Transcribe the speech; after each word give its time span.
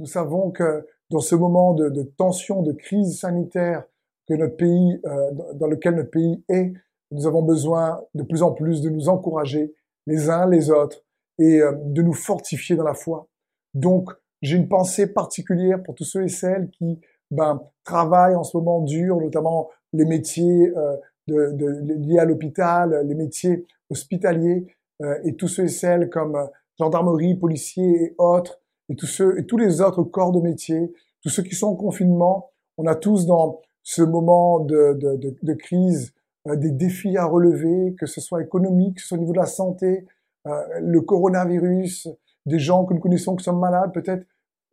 Nous 0.00 0.06
savons 0.06 0.50
que 0.50 0.86
dans 1.10 1.20
ce 1.20 1.34
moment 1.34 1.74
de, 1.74 1.90
de 1.90 2.02
tension, 2.02 2.62
de 2.62 2.72
crise 2.72 3.20
sanitaire 3.20 3.84
que 4.26 4.34
notre 4.34 4.56
pays, 4.56 5.00
euh, 5.04 5.30
dans 5.54 5.66
lequel 5.66 5.96
notre 5.96 6.10
pays 6.10 6.42
est, 6.48 6.72
nous 7.10 7.26
avons 7.26 7.42
besoin 7.42 8.02
de 8.14 8.22
plus 8.22 8.42
en 8.42 8.52
plus 8.52 8.80
de 8.80 8.88
nous 8.88 9.10
encourager 9.10 9.74
les 10.06 10.30
uns 10.30 10.48
les 10.48 10.70
autres 10.70 11.04
et 11.38 11.60
euh, 11.60 11.72
de 11.84 12.00
nous 12.00 12.14
fortifier 12.14 12.76
dans 12.76 12.84
la 12.84 12.94
foi. 12.94 13.28
Donc, 13.74 14.10
j'ai 14.40 14.56
une 14.56 14.68
pensée 14.68 15.12
particulière 15.12 15.82
pour 15.82 15.94
tous 15.94 16.04
ceux 16.04 16.24
et 16.24 16.28
celles 16.28 16.70
qui 16.70 16.98
ben, 17.30 17.60
travaillent 17.84 18.36
en 18.36 18.42
ce 18.42 18.56
moment 18.56 18.80
dur, 18.80 19.20
notamment 19.20 19.68
les 19.92 20.06
métiers 20.06 20.72
euh, 20.76 20.96
de, 21.28 21.52
de, 21.52 21.94
liés 21.94 22.18
à 22.18 22.24
l'hôpital, 22.24 23.06
les 23.06 23.14
métiers 23.14 23.66
hospitaliers, 23.90 24.66
euh, 25.02 25.18
et 25.24 25.36
tous 25.36 25.48
ceux 25.48 25.64
et 25.64 25.68
celles 25.68 26.08
comme 26.08 26.36
euh, 26.36 26.46
gendarmerie, 26.78 27.34
policiers 27.34 28.02
et 28.02 28.14
autres, 28.18 28.59
et 28.90 28.96
tous 28.96 29.06
ceux 29.06 29.38
et 29.38 29.46
tous 29.46 29.56
les 29.56 29.80
autres 29.80 30.02
corps 30.02 30.32
de 30.32 30.40
métier, 30.40 30.92
tous 31.22 31.30
ceux 31.30 31.42
qui 31.42 31.54
sont 31.54 31.68
en 31.68 31.76
confinement. 31.76 32.50
On 32.76 32.86
a 32.86 32.94
tous 32.94 33.24
dans 33.24 33.60
ce 33.82 34.02
moment 34.02 34.60
de, 34.60 34.92
de, 34.94 35.36
de 35.42 35.54
crise 35.54 36.12
des 36.46 36.70
défis 36.70 37.16
à 37.16 37.24
relever, 37.24 37.94
que 37.98 38.06
ce 38.06 38.20
soit 38.20 38.42
économique, 38.42 38.96
que 38.96 39.00
ce 39.00 39.08
soit 39.08 39.16
au 39.16 39.20
niveau 39.20 39.32
de 39.32 39.38
la 39.38 39.46
santé, 39.46 40.06
le 40.44 41.00
coronavirus, 41.00 42.08
des 42.46 42.58
gens 42.58 42.84
que 42.84 42.94
nous 42.94 43.00
connaissons 43.00 43.36
qui 43.36 43.44
sont 43.44 43.56
malades, 43.56 43.92
peut-être 43.92 44.26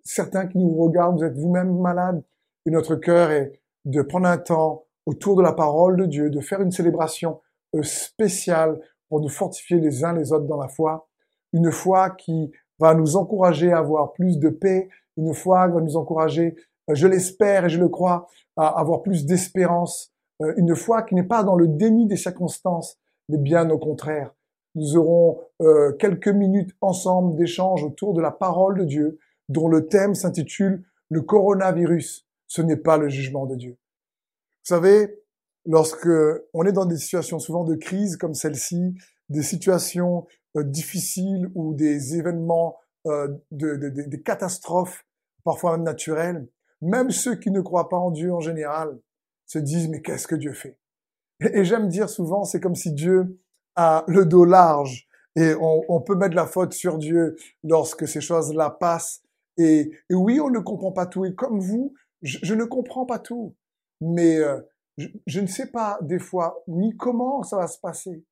certains 0.04 0.48
qui 0.48 0.58
nous 0.58 0.76
regardent, 0.76 1.18
vous 1.18 1.26
êtes 1.26 1.38
vous-même 1.38 1.78
malades, 1.80 2.24
et 2.66 2.72
notre 2.72 2.96
cœur 2.96 3.32
est 3.32 3.60
de 3.86 4.02
prendre 4.02 4.28
un 4.28 4.38
temps 4.38 4.86
autour 5.06 5.36
de 5.36 5.42
la 5.42 5.54
parole 5.54 5.98
de 5.98 6.06
Dieu, 6.06 6.30
de 6.30 6.40
faire 6.40 6.62
une 6.62 6.72
célébration 6.72 7.40
euh, 7.76 7.84
spéciale 7.84 8.80
pour 9.10 9.22
nous 9.22 9.30
fortifier 9.30 9.80
les 9.80 10.04
uns 10.04 10.14
les 10.14 10.32
autres 10.32 10.46
dans 10.46 10.60
la 10.60 10.68
foi, 10.68 11.08
une 11.54 11.72
foi 11.72 12.10
qui 12.12 12.52
va 12.80 12.94
nous 12.94 13.16
encourager 13.16 13.72
à 13.72 13.80
avoir 13.80 14.14
plus 14.14 14.38
de 14.40 14.50
paix, 14.50 14.90
une 15.18 15.34
foi 15.34 15.68
va 15.68 15.82
nous 15.82 15.98
encourager, 15.98 16.56
euh, 16.90 16.96
je 16.96 17.08
l'espère 17.08 17.66
et 17.66 17.70
je 17.70 17.80
le 17.80 17.90
crois, 17.90 18.28
à 18.56 18.80
avoir 18.80 19.02
plus 19.02 19.26
d'espérance, 19.26 20.14
euh, 20.42 20.54
une 20.58 20.76
foi 20.76 21.02
qui 21.02 21.16
n'est 21.16 21.24
pas 21.24 21.44
dans 21.44 21.56
le 21.56 21.68
déni 21.68 22.08
des 22.08 22.18
circonstances, 22.18 22.98
mais 23.30 23.38
bien 23.38 23.70
au 23.70 23.78
contraire. 23.78 24.34
Nous 24.76 24.96
aurons 24.96 25.40
quelques 25.98 26.28
minutes 26.28 26.70
ensemble 26.82 27.36
d'échange 27.36 27.84
autour 27.84 28.14
de 28.14 28.22
la 28.22 28.30
parole 28.30 28.78
de 28.78 28.84
Dieu, 28.84 29.18
dont 29.50 29.68
le 29.68 29.88
thème 29.88 30.14
s'intitule 30.14 30.84
Le 31.10 31.22
coronavirus. 31.22 32.28
Ce 32.48 32.62
n'est 32.62 32.78
pas 32.78 32.98
le 32.98 33.10
jugement 33.10 33.48
de 33.48 33.56
Dieu. 33.56 33.72
Vous 33.72 34.76
savez, 34.76 35.24
lorsque 35.66 36.10
on 36.54 36.64
est 36.66 36.72
dans 36.72 36.86
des 36.86 36.98
situations 36.98 37.40
souvent 37.40 37.64
de 37.64 37.76
crise 37.76 38.18
comme 38.18 38.34
celle-ci, 38.34 38.96
des 39.30 39.44
situations 39.44 40.28
euh, 40.56 40.64
difficiles 40.64 41.50
ou 41.56 41.74
des 41.74 42.16
événements, 42.16 42.78
euh, 43.06 43.28
de, 43.52 43.76
de, 43.76 43.90
des 43.90 44.22
catastrophes, 44.22 45.06
parfois 45.44 45.74
même 45.74 45.86
naturelles, 45.86 46.48
même 46.82 47.12
ceux 47.12 47.36
qui 47.36 47.52
ne 47.52 47.62
croient 47.62 47.90
pas 47.90 47.98
en 47.98 48.12
Dieu 48.12 48.34
en 48.34 48.40
général 48.40 49.00
se 49.46 49.60
disent 49.60 49.90
mais 49.90 50.02
qu'est-ce 50.02 50.28
que 50.28 50.36
Dieu 50.36 50.54
fait? 50.54 50.78
Et, 51.40 51.64
j'aime 51.64 51.88
dire 51.88 52.10
souvent, 52.10 52.44
c'est 52.44 52.60
comme 52.60 52.76
si 52.76 52.92
Dieu 52.92 53.40
a 53.76 54.04
le 54.08 54.26
dos 54.26 54.46
large 54.46 55.08
et 55.36 55.54
on, 55.54 55.84
on, 55.88 56.02
peut 56.02 56.16
mettre 56.16 56.36
la 56.36 56.48
faute 56.48 56.74
sur 56.74 56.98
Dieu 56.98 57.36
lorsque 57.64 58.08
ces 58.08 58.22
choses-là 58.22 58.72
passent. 58.72 59.22
Et, 59.58 59.92
et, 60.10 60.16
oui, 60.16 60.40
on 60.40 60.50
ne 60.50 60.60
comprend 60.60 60.92
pas 60.92 61.06
tout. 61.06 61.26
Et 61.26 61.36
comme 61.36 61.60
vous, 61.60 61.94
je, 62.24 62.40
je 62.42 62.56
ne 62.56 62.66
comprends 62.66 63.06
pas 63.06 63.20
tout 63.20 63.56
mais 64.02 64.38
euh, 64.38 64.60
je, 64.98 65.40
ne 65.40 65.48
sais 65.48 65.68
pas 65.68 65.98
des 66.02 66.20
fois 66.20 66.64
ni 66.68 66.96
comment 66.98 67.44
ça 67.44 67.58
va 67.58 67.68
se 67.68 67.80
passer. 67.80 68.24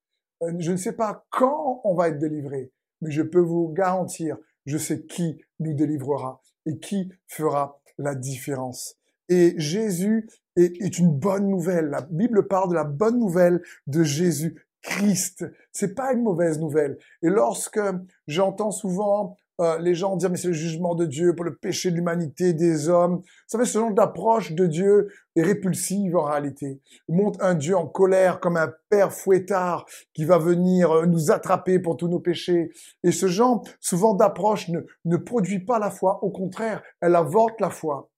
Euh, 0.43 0.53
je 0.59 0.71
ne 0.71 0.77
sais 0.77 0.93
pas 0.93 1.25
quand 1.29 1.81
on 1.83 1.95
va 1.95 2.09
être 2.09 2.19
délivré, 2.19 2.71
mais 3.01 3.11
je 3.11 3.21
peux 3.21 3.39
vous 3.39 3.69
garantir, 3.69 4.37
je 4.65 4.77
sais 4.77 5.05
qui 5.05 5.41
nous 5.59 5.73
délivrera 5.73 6.41
et 6.65 6.79
qui 6.79 7.11
fera 7.27 7.81
la 7.97 8.15
différence. 8.15 8.95
Et 9.29 9.53
Jésus 9.57 10.29
est, 10.55 10.81
est 10.81 10.99
une 10.99 11.11
bonne 11.11 11.47
nouvelle. 11.49 11.87
La 11.87 12.01
Bible 12.01 12.47
parle 12.47 12.69
de 12.69 12.75
la 12.75 12.83
bonne 12.83 13.19
nouvelle 13.19 13.61
de 13.87 14.03
Jésus 14.03 14.55
Christ. 14.81 15.45
C'est 15.71 15.95
pas 15.95 16.13
une 16.13 16.23
mauvaise 16.23 16.59
nouvelle. 16.59 16.97
Et 17.23 17.29
lorsque 17.29 17.79
j'entends 18.27 18.71
souvent 18.71 19.35
euh, 19.61 19.77
les 19.79 19.95
gens 19.95 20.17
dire 20.17 20.29
mais 20.29 20.37
c'est 20.37 20.49
le 20.49 20.53
jugement 20.53 20.95
de 20.95 21.05
Dieu 21.05 21.33
pour 21.33 21.45
le 21.45 21.55
péché 21.55 21.89
de 21.89 21.95
l'humanité 21.95 22.53
des 22.53 22.89
hommes. 22.89 23.17
Vous 23.17 23.23
savez, 23.47 23.65
ce 23.65 23.79
genre 23.79 23.93
d'approche 23.93 24.51
de 24.51 24.65
Dieu 24.65 25.07
est 25.35 25.43
répulsive 25.43 26.17
en 26.17 26.23
réalité. 26.23 26.81
Il 27.07 27.15
montre 27.15 27.41
un 27.41 27.55
Dieu 27.55 27.77
en 27.77 27.87
colère 27.87 28.39
comme 28.39 28.57
un 28.57 28.73
père 28.89 29.13
fouettard 29.13 29.85
qui 30.13 30.25
va 30.25 30.37
venir 30.37 30.91
euh, 30.91 31.05
nous 31.05 31.31
attraper 31.31 31.79
pour 31.79 31.95
tous 31.95 32.07
nos 32.09 32.19
péchés. 32.19 32.71
Et 33.03 33.11
ce 33.11 33.27
genre, 33.27 33.63
souvent 33.79 34.13
d'approche 34.13 34.67
ne, 34.69 34.81
ne 35.05 35.17
produit 35.17 35.59
pas 35.59 35.79
la 35.79 35.89
foi. 35.89 36.23
Au 36.23 36.31
contraire, 36.31 36.83
elle 36.99 37.15
avorte 37.15 37.61
la 37.61 37.69
foi. 37.69 38.09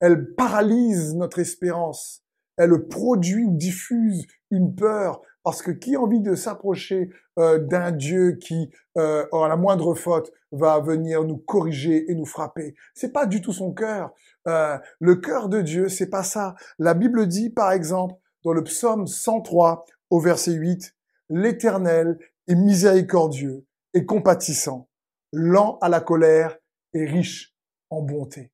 Elle 0.00 0.34
paralyse 0.34 1.14
notre 1.14 1.40
espérance. 1.40 2.22
Elle 2.56 2.86
produit 2.86 3.44
ou 3.44 3.56
diffuse 3.56 4.26
une 4.50 4.74
peur, 4.74 5.20
parce 5.44 5.62
que 5.62 5.70
qui 5.70 5.94
a 5.94 6.00
envie 6.00 6.20
de 6.20 6.34
s'approcher 6.34 7.10
euh, 7.38 7.58
d'un 7.58 7.92
Dieu 7.92 8.38
qui, 8.40 8.70
euh, 8.96 9.26
à 9.30 9.48
la 9.48 9.56
moindre 9.56 9.94
faute, 9.94 10.32
va 10.50 10.80
venir 10.80 11.24
nous 11.24 11.36
corriger 11.36 12.10
et 12.10 12.14
nous 12.14 12.24
frapper? 12.24 12.74
C'est 12.94 13.12
pas 13.12 13.26
du 13.26 13.42
tout 13.42 13.52
son 13.52 13.72
cœur. 13.72 14.12
Euh, 14.48 14.78
le 15.00 15.16
cœur 15.16 15.48
de 15.48 15.60
Dieu, 15.60 15.88
c'est 15.88 16.08
pas 16.08 16.22
ça. 16.22 16.54
La 16.78 16.94
Bible 16.94 17.28
dit, 17.28 17.50
par 17.50 17.72
exemple, 17.72 18.14
dans 18.42 18.52
le 18.52 18.64
psaume 18.64 19.06
103, 19.06 19.84
au 20.10 20.18
verset 20.18 20.52
8, 20.52 20.94
L'Éternel 21.30 22.18
est 22.48 22.54
miséricordieux 22.54 23.64
et 23.94 24.04
compatissant, 24.04 24.88
lent 25.32 25.78
à 25.80 25.88
la 25.88 26.00
colère 26.00 26.56
et 26.92 27.04
riche 27.04 27.54
en 27.90 28.02
bonté. 28.02 28.50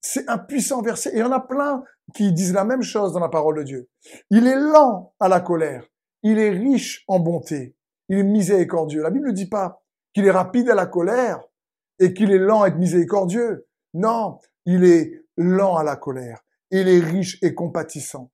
C'est 0.00 0.28
un 0.28 0.38
puissant 0.38 0.82
verset. 0.82 1.10
Et 1.10 1.16
il 1.16 1.20
y 1.20 1.22
en 1.22 1.32
a 1.32 1.40
plein 1.40 1.82
qui 2.14 2.32
disent 2.32 2.52
la 2.52 2.64
même 2.64 2.82
chose 2.82 3.12
dans 3.12 3.20
la 3.20 3.28
parole 3.28 3.58
de 3.58 3.62
Dieu. 3.64 3.88
Il 4.30 4.46
est 4.46 4.58
lent 4.58 5.14
à 5.18 5.28
la 5.28 5.40
colère 5.40 5.84
il 6.28 6.40
est 6.40 6.50
riche 6.50 7.04
en 7.06 7.20
bonté, 7.20 7.76
il 8.08 8.18
est 8.18 8.24
miséricordieux. 8.24 9.00
La 9.00 9.10
Bible 9.10 9.28
ne 9.28 9.32
dit 9.32 9.48
pas 9.48 9.84
qu'il 10.12 10.26
est 10.26 10.32
rapide 10.32 10.68
à 10.68 10.74
la 10.74 10.86
colère 10.86 11.40
et 12.00 12.14
qu'il 12.14 12.32
est 12.32 12.38
lent 12.38 12.62
à 12.62 12.68
être 12.68 12.78
miséricordieux. 12.78 13.68
Non, 13.94 14.40
il 14.64 14.84
est 14.84 15.22
lent 15.36 15.76
à 15.76 15.84
la 15.84 15.94
colère, 15.94 16.42
il 16.72 16.88
est 16.88 16.98
riche 16.98 17.38
et 17.42 17.54
compatissant. 17.54 18.32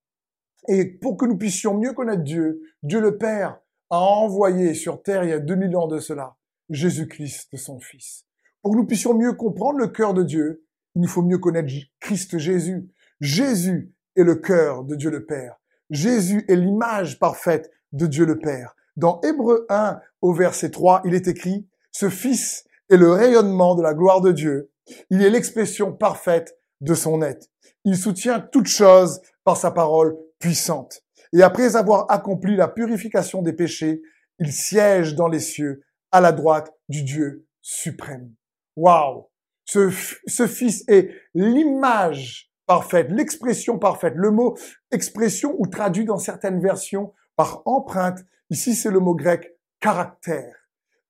Et 0.69 0.87
pour 0.87 1.19
que 1.19 1.27
nous 1.27 1.37
puissions 1.37 1.77
mieux 1.77 1.93
connaître 1.93 2.23
Dieu, 2.23 2.63
Dieu 2.83 2.99
le 2.99 3.19
Père 3.19 3.61
a 3.91 3.99
envoyé 3.99 4.73
sur 4.73 5.03
terre 5.03 5.25
il 5.25 5.31
y 5.31 5.35
a 5.35 5.39
2000 5.39 5.77
ans 5.77 5.87
de 5.87 5.99
cela 5.99 6.37
Jésus-Christ, 6.71 7.55
son 7.59 7.79
Fils. 7.79 8.25
Pour 8.63 8.73
que 8.73 8.79
nous 8.79 8.87
puissions 8.87 9.13
mieux 9.13 9.35
comprendre 9.35 9.79
le 9.79 9.89
cœur 9.89 10.15
de 10.15 10.23
Dieu, 10.23 10.65
il 10.95 11.03
nous 11.03 11.09
faut 11.09 11.23
mieux 11.23 11.39
connaître 11.39 11.71
Christ 12.01 12.39
Jésus. 12.39 12.89
Jésus 13.21 13.93
est 14.17 14.25
le 14.25 14.37
cœur 14.37 14.85
de 14.85 14.95
Dieu 14.95 15.11
le 15.11 15.27
Père. 15.27 15.57
Jésus 15.91 16.43
est 16.49 16.57
l'image 16.57 17.19
parfaite 17.19 17.71
de 17.93 18.07
Dieu 18.07 18.25
le 18.25 18.39
Père. 18.39 18.75
Dans 18.97 19.21
Hébreu 19.23 19.67
1 19.69 20.01
au 20.21 20.33
verset 20.33 20.71
3, 20.71 21.03
il 21.05 21.15
est 21.15 21.29
écrit, 21.29 21.67
ce 21.91 22.09
Fils 22.09 22.65
est 22.91 22.97
le 22.97 23.11
rayonnement 23.11 23.75
de 23.75 23.83
la 23.83 23.95
gloire 23.95 24.21
de 24.21 24.33
Dieu. 24.33 24.71
Il 25.11 25.23
est 25.23 25.31
l'expression 25.31 25.93
parfaite 25.93 26.59
de 26.81 26.95
son 26.95 27.23
être. 27.23 27.49
Il 27.85 27.97
soutient 27.97 28.41
toute 28.41 28.67
chose 28.67 29.21
par 29.45 29.57
sa 29.57 29.71
parole 29.71 30.17
puissante. 30.39 31.03
Et 31.33 31.43
après 31.43 31.77
avoir 31.77 32.11
accompli 32.11 32.57
la 32.57 32.69
purification 32.69 33.43
des 33.43 33.53
péchés, 33.53 34.03
il 34.39 34.53
siège 34.53 35.15
dans 35.15 35.29
les 35.29 35.41
cieux 35.41 35.83
à 36.11 36.21
la 36.21 36.33
droite 36.33 36.73
du 36.89 37.03
Dieu 37.03 37.47
suprême. 37.63 38.33
Waouh! 38.77 39.29
Ce, 39.65 39.91
ce 40.27 40.47
Fils 40.47 40.85
est 40.89 41.11
l'image 41.35 42.51
parfaite, 42.67 43.11
l'expression 43.11 43.79
parfaite. 43.79 44.15
Le 44.17 44.31
mot 44.31 44.57
expression 44.91 45.55
ou 45.59 45.67
traduit 45.67 46.05
dans 46.05 46.19
certaines 46.19 46.61
versions 46.61 47.15
par 47.43 47.63
empreinte. 47.65 48.25
Ici, 48.51 48.77
c'est 48.77 48.93
le 48.93 49.01
mot 49.01 49.17
grec 49.17 49.59
caractère 49.81 50.55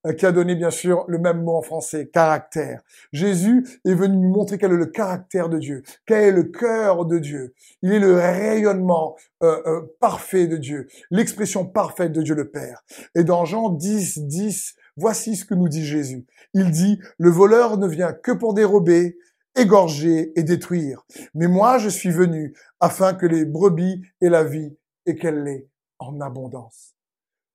euh, 0.07 0.15
qui 0.15 0.25
a 0.25 0.33
donné 0.33 0.55
bien 0.55 0.71
sûr 0.71 1.05
le 1.07 1.19
même 1.19 1.43
mot 1.43 1.57
en 1.57 1.61
français, 1.61 2.09
caractère. 2.11 2.81
Jésus 3.13 3.67
est 3.85 3.93
venu 3.93 4.17
nous 4.17 4.31
montrer 4.31 4.57
quel 4.57 4.73
est 4.73 4.77
le 4.77 4.87
caractère 4.87 5.51
de 5.51 5.59
Dieu, 5.59 5.83
quel 6.07 6.25
est 6.25 6.33
le 6.33 6.45
cœur 6.45 7.05
de 7.05 7.19
Dieu. 7.19 7.53
Il 7.83 7.93
est 7.93 7.99
le 7.99 8.15
rayonnement 8.15 9.15
euh, 9.43 9.61
euh, 9.67 9.83
parfait 10.01 10.47
de 10.47 10.57
Dieu, 10.57 10.89
l'expression 11.11 11.67
parfaite 11.67 12.13
de 12.13 12.23
Dieu 12.23 12.35
le 12.35 12.49
Père. 12.49 12.83
Et 13.15 13.25
dans 13.25 13.45
Jean 13.45 13.69
10, 13.69 14.21
10, 14.21 14.75
voici 14.97 15.37
ce 15.37 15.45
que 15.45 15.55
nous 15.55 15.69
dit 15.69 15.85
Jésus. 15.85 16.25
Il 16.55 16.71
dit, 16.71 16.99
le 17.19 17.29
voleur 17.29 17.77
ne 17.77 17.87
vient 17.87 18.15
que 18.15 18.33
pour 18.33 18.55
dérober, 18.55 19.19
égorger 19.55 20.33
et 20.35 20.45
détruire. 20.45 21.05
Mais 21.35 21.47
moi, 21.47 21.77
je 21.77 21.91
suis 21.91 22.11
venu 22.11 22.55
afin 22.81 23.13
que 23.13 23.27
les 23.27 23.45
brebis 23.45 24.01
aient 24.23 24.31
la 24.31 24.45
vie 24.45 24.75
et 25.05 25.15
qu'elle 25.17 25.43
l'ait 25.45 25.69
en 26.09 26.21
abondance. 26.21 26.95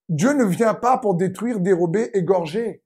Dieu 0.09 0.33
ne 0.33 0.45
vient 0.45 0.73
pas 0.73 0.97
pour 0.97 1.15
détruire, 1.15 1.59
dérober, 1.59 2.09
égorger. 2.13 2.83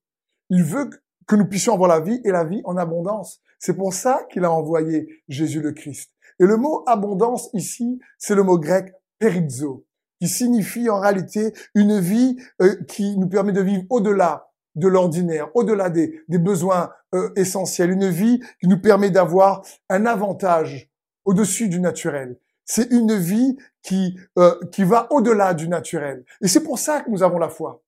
Il 0.49 0.63
veut 0.63 0.89
que 1.27 1.35
nous 1.35 1.45
puissions 1.45 1.73
avoir 1.73 1.89
la 1.89 1.99
vie 1.99 2.19
et 2.23 2.31
la 2.31 2.43
vie 2.43 2.61
en 2.65 2.77
abondance. 2.77 3.41
C'est 3.59 3.75
pour 3.75 3.93
ça 3.93 4.25
qu'il 4.31 4.43
a 4.43 4.51
envoyé 4.51 5.23
Jésus 5.27 5.61
le 5.61 5.71
Christ. 5.71 6.11
Et 6.39 6.45
le 6.45 6.57
mot 6.57 6.83
abondance 6.87 7.49
ici, 7.53 7.99
c'est 8.17 8.33
le 8.33 8.43
mot 8.43 8.57
grec 8.57 8.93
perizo, 9.19 9.85
qui 10.19 10.27
signifie 10.27 10.89
en 10.89 10.99
réalité 10.99 11.53
une 11.75 11.99
vie 11.99 12.37
euh, 12.61 12.75
qui 12.87 13.17
nous 13.17 13.27
permet 13.27 13.51
de 13.51 13.61
vivre 13.61 13.83
au-delà 13.89 14.47
de 14.75 14.87
l'ordinaire, 14.87 15.49
au-delà 15.55 15.89
des, 15.89 16.23
besoins 16.27 16.91
euh, 17.13 17.29
essentiels, 17.35 17.91
une 17.91 18.09
vie 18.09 18.39
qui 18.59 18.67
nous 18.67 18.79
permet 18.79 19.11
d'avoir 19.11 19.63
un 19.89 20.05
avantage 20.05 20.89
au-dessus 21.25 21.69
du 21.69 21.79
naturel. 21.79 22.37
C'est 22.73 22.89
une 22.89 23.17
vie 23.17 23.57
qui, 23.83 24.17
euh, 24.39 24.57
qui 24.71 24.85
va 24.85 25.11
au-delà 25.11 25.53
du 25.53 25.67
naturel. 25.67 26.23
Et 26.41 26.47
c'est 26.47 26.63
pour 26.63 26.79
ça 26.79 27.01
que 27.01 27.09
nous 27.09 27.21
avons 27.21 27.37
la 27.37 27.49
foi. 27.49 27.83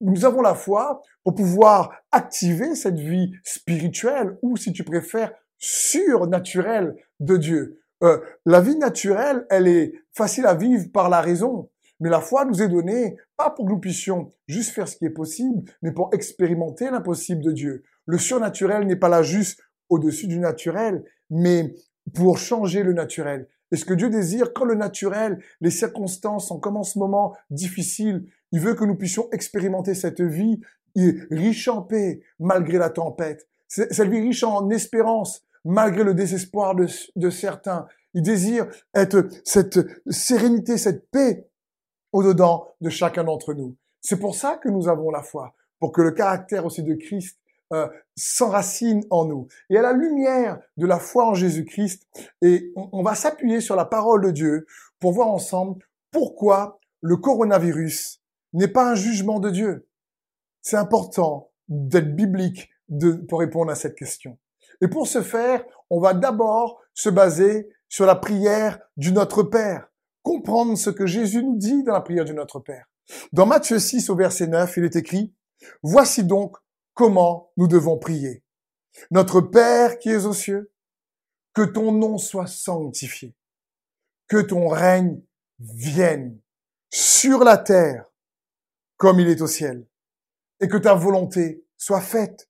Nous 0.00 0.24
avons 0.24 0.42
la 0.42 0.56
foi 0.56 1.02
pour 1.22 1.36
pouvoir 1.36 1.94
activer 2.10 2.74
cette 2.74 2.98
vie 2.98 3.30
spirituelle 3.44 4.36
ou, 4.42 4.56
si 4.56 4.72
tu 4.72 4.82
préfères, 4.82 5.32
surnaturelle 5.56 6.96
de 7.20 7.36
Dieu. 7.36 7.80
Euh, 8.02 8.18
la 8.44 8.60
vie 8.60 8.76
naturelle, 8.76 9.46
elle 9.50 9.68
est 9.68 9.92
facile 10.12 10.46
à 10.46 10.54
vivre 10.54 10.90
par 10.92 11.08
la 11.08 11.20
raison. 11.20 11.70
Mais 12.00 12.10
la 12.10 12.20
foi 12.20 12.44
nous 12.44 12.60
est 12.60 12.68
donnée 12.68 13.16
pas 13.36 13.50
pour 13.50 13.66
que 13.66 13.70
nous 13.70 13.78
puissions 13.78 14.32
juste 14.48 14.72
faire 14.72 14.88
ce 14.88 14.96
qui 14.96 15.04
est 15.04 15.10
possible, 15.10 15.62
mais 15.80 15.92
pour 15.92 16.10
expérimenter 16.12 16.90
l'impossible 16.90 17.40
de 17.40 17.52
Dieu. 17.52 17.84
Le 18.06 18.18
surnaturel 18.18 18.84
n'est 18.84 18.96
pas 18.96 19.08
là 19.08 19.22
juste 19.22 19.60
au-dessus 19.88 20.26
du 20.26 20.40
naturel, 20.40 21.04
mais 21.30 21.72
pour 22.12 22.38
changer 22.38 22.82
le 22.82 22.94
naturel. 22.94 23.46
Et 23.74 23.76
ce 23.76 23.84
que 23.84 23.94
Dieu 23.94 24.08
désire, 24.08 24.52
quand 24.52 24.66
le 24.66 24.76
naturel, 24.76 25.40
les 25.60 25.72
circonstances 25.72 26.46
sont 26.46 26.60
comme 26.60 26.76
en 26.76 26.84
ce 26.84 26.96
moment 26.96 27.34
difficiles, 27.50 28.24
il 28.52 28.60
veut 28.60 28.74
que 28.74 28.84
nous 28.84 28.94
puissions 28.94 29.28
expérimenter 29.32 29.94
cette 29.94 30.20
vie 30.20 30.60
riche 30.94 31.66
en 31.66 31.82
paix 31.82 32.20
malgré 32.38 32.78
la 32.78 32.88
tempête. 32.88 33.48
Cette 33.66 34.08
vie 34.08 34.20
riche 34.20 34.44
en 34.44 34.70
espérance 34.70 35.42
malgré 35.64 36.04
le 36.04 36.14
désespoir 36.14 36.76
de, 36.76 36.86
de 37.16 37.30
certains. 37.30 37.88
Il 38.12 38.22
désire 38.22 38.68
être 38.94 39.26
cette 39.42 39.80
sérénité, 40.08 40.78
cette 40.78 41.10
paix 41.10 41.48
au-dedans 42.12 42.76
de 42.80 42.90
chacun 42.90 43.24
d'entre 43.24 43.54
nous. 43.54 43.74
C'est 44.00 44.20
pour 44.20 44.36
ça 44.36 44.56
que 44.56 44.68
nous 44.68 44.86
avons 44.86 45.10
la 45.10 45.24
foi, 45.24 45.52
pour 45.80 45.90
que 45.90 46.00
le 46.00 46.12
caractère 46.12 46.64
aussi 46.64 46.84
de 46.84 46.94
Christ 46.94 47.40
euh, 47.74 47.88
s'enracine 48.16 49.04
en 49.10 49.24
nous. 49.24 49.48
Et 49.70 49.76
à 49.76 49.82
la 49.82 49.92
lumière 49.92 50.58
de 50.76 50.86
la 50.86 50.98
foi 50.98 51.26
en 51.26 51.34
Jésus-Christ, 51.34 52.06
et 52.42 52.72
on, 52.76 53.02
va 53.02 53.14
s'appuyer 53.14 53.60
sur 53.60 53.76
la 53.76 53.84
parole 53.84 54.24
de 54.24 54.30
Dieu 54.30 54.66
pour 55.00 55.12
voir 55.12 55.28
ensemble 55.28 55.84
pourquoi 56.10 56.78
le 57.00 57.16
coronavirus 57.16 58.22
n'est 58.52 58.68
pas 58.68 58.90
un 58.90 58.94
jugement 58.94 59.40
de 59.40 59.50
Dieu. 59.50 59.86
C'est 60.62 60.76
important 60.76 61.50
d'être 61.68 62.14
biblique 62.14 62.70
pour 63.28 63.40
répondre 63.40 63.70
à 63.70 63.74
cette 63.74 63.96
question. 63.96 64.38
Et 64.80 64.88
pour 64.88 65.06
ce 65.06 65.22
faire, 65.22 65.64
on 65.90 66.00
va 66.00 66.14
d'abord 66.14 66.80
se 66.94 67.08
baser 67.08 67.68
sur 67.88 68.06
la 68.06 68.14
prière 68.14 68.78
du 68.96 69.12
Notre 69.12 69.42
Père 69.42 69.88
comprendre 70.24 70.76
ce 70.76 70.90
que 70.90 71.06
Jésus 71.06 71.44
nous 71.44 71.56
dit 71.56 71.84
dans 71.84 71.92
la 71.92 72.00
prière 72.00 72.24
du 72.24 72.34
Notre 72.34 72.58
Père. 72.58 72.86
Dans 73.32 73.46
Matthieu 73.46 73.78
6 73.78 74.10
au 74.10 74.16
verset 74.16 74.48
9, 74.48 74.78
il 74.78 74.84
est 74.84 74.96
écrit, 74.96 75.32
Voici 75.82 76.24
donc 76.24 76.56
comment 76.94 77.52
nous 77.56 77.68
devons 77.68 77.98
prier. 77.98 78.42
Notre 79.10 79.40
Père 79.40 79.98
qui 79.98 80.10
es 80.10 80.24
aux 80.24 80.32
cieux, 80.32 80.72
que 81.52 81.62
ton 81.62 81.92
nom 81.92 82.18
soit 82.18 82.46
sanctifié, 82.46 83.36
que 84.28 84.40
ton 84.40 84.68
règne 84.68 85.20
vienne 85.58 86.40
sur 86.90 87.44
la 87.44 87.58
terre 87.58 88.10
comme 88.96 89.20
il 89.20 89.28
est 89.28 89.40
au 89.40 89.46
ciel, 89.46 89.86
et 90.60 90.68
que 90.68 90.76
ta 90.76 90.94
volonté 90.94 91.66
soit 91.76 92.00
faite. 92.00 92.48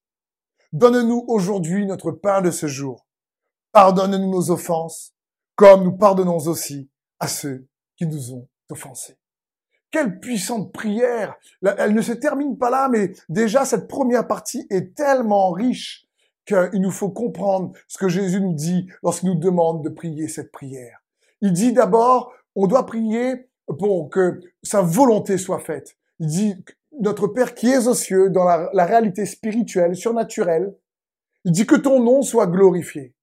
Donne-nous 0.73 1.25
aujourd'hui 1.29 1.87
notre 1.87 2.13
pain 2.13 2.43
de 2.43 2.51
ce 2.51 2.67
jour. 2.67 3.07
Pardonne-nous 3.73 4.31
nos 4.31 4.51
offenses, 4.51 5.15
comme 5.57 5.85
nous 5.85 5.97
pardonnons 5.97 6.47
aussi 6.47 6.91
à 7.19 7.29
ceux 7.29 7.67
qui 7.97 8.07
nous 8.07 8.33
ont 8.33 8.49
offensés. 8.71 9.19
Quelle 9.95 10.19
puissante 10.19 10.73
prière 10.73 11.39
Elle 11.79 11.95
ne 11.95 12.03
se 12.03 12.11
termine 12.11 12.59
pas 12.59 12.69
là, 12.69 12.89
mais 12.91 13.13
déjà 13.29 13.65
cette 13.65 13.87
première 13.87 14.27
partie 14.27 14.67
est 14.69 14.93
tellement 14.97 15.53
riche 15.53 16.09
qu'il 16.47 16.81
nous 16.81 16.91
faut 16.91 17.11
comprendre 17.11 17.71
ce 17.87 17.99
que 17.99 18.09
Jésus 18.09 18.41
nous 18.41 18.55
dit 18.55 18.89
lorsqu'il 19.05 19.29
nous 19.29 19.39
demande 19.39 19.85
de 19.85 19.89
prier 19.91 20.27
cette 20.27 20.51
prière. 20.51 20.99
Il 21.43 21.53
dit 21.53 21.73
d'abord, 21.73 22.33
on 22.57 22.67
doit 22.67 22.87
prier 22.87 23.49
pour 23.69 24.11
que 24.11 24.41
sa 24.65 24.83
volonté 24.83 25.39
soit 25.39 25.61
faite. 25.61 25.97
Il 26.19 26.27
dit, 26.27 26.65
notre 26.99 27.29
Père 27.29 27.55
qui 27.55 27.71
est 27.71 27.87
aux 27.87 27.95
cieux, 27.95 28.31
dans 28.31 28.43
la, 28.43 28.85
réalité 28.85 29.25
spirituelle, 29.27 29.95
surnaturelle, 29.95 30.75
il 31.45 31.53
dit 31.53 31.67
que 31.67 31.77
ton 31.77 32.03
nom 32.03 32.23
soit 32.23 32.49
glorifié. 32.49 33.15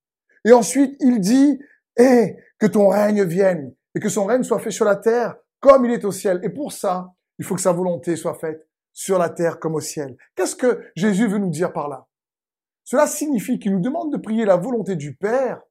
Et 0.45 0.53
ensuite, 0.53 0.95
il 1.01 1.19
dit, 1.19 1.59
et 1.97 2.38
que 2.59 2.67
ton 2.67 2.88
règne 2.88 3.25
vienne 3.25 3.74
et 3.94 4.00
que 4.00 4.07
son 4.07 4.24
règne 4.24 4.44
soit 4.44 4.59
fait 4.59 4.71
sur 4.71 4.85
la 4.85 4.95
terre 4.95 5.35
comme 5.62 5.86
il 5.86 5.92
est 5.92 6.04
au 6.04 6.12
ciel. 6.12 6.42
Et 6.44 6.50
pour 6.50 6.74
ça, 6.74 7.13
il 7.40 7.46
faut 7.46 7.56
que 7.56 7.62
sa 7.62 7.72
volonté 7.72 8.18
soit 8.18 8.34
faite 8.34 8.68
sur 8.92 9.18
la 9.18 9.30
terre 9.30 9.60
comme 9.60 9.75
au 9.75 9.80
ciel. 9.80 10.18
Qu'est-ce 10.36 10.56
que 10.58 10.84
Jésus 10.96 11.28
veut 11.28 11.38
nous 11.38 11.50
dire 11.50 11.72
par 11.72 11.88
là? 11.88 12.08
Cela 12.84 13.08
signifie 13.08 13.58
qu'il 13.58 13.72
nous 13.72 13.80
demande 13.80 14.12
de 14.12 14.18
prier 14.18 14.44
la 14.44 14.58
volonté 14.58 14.98
du 14.98 15.16
Père 15.16 15.62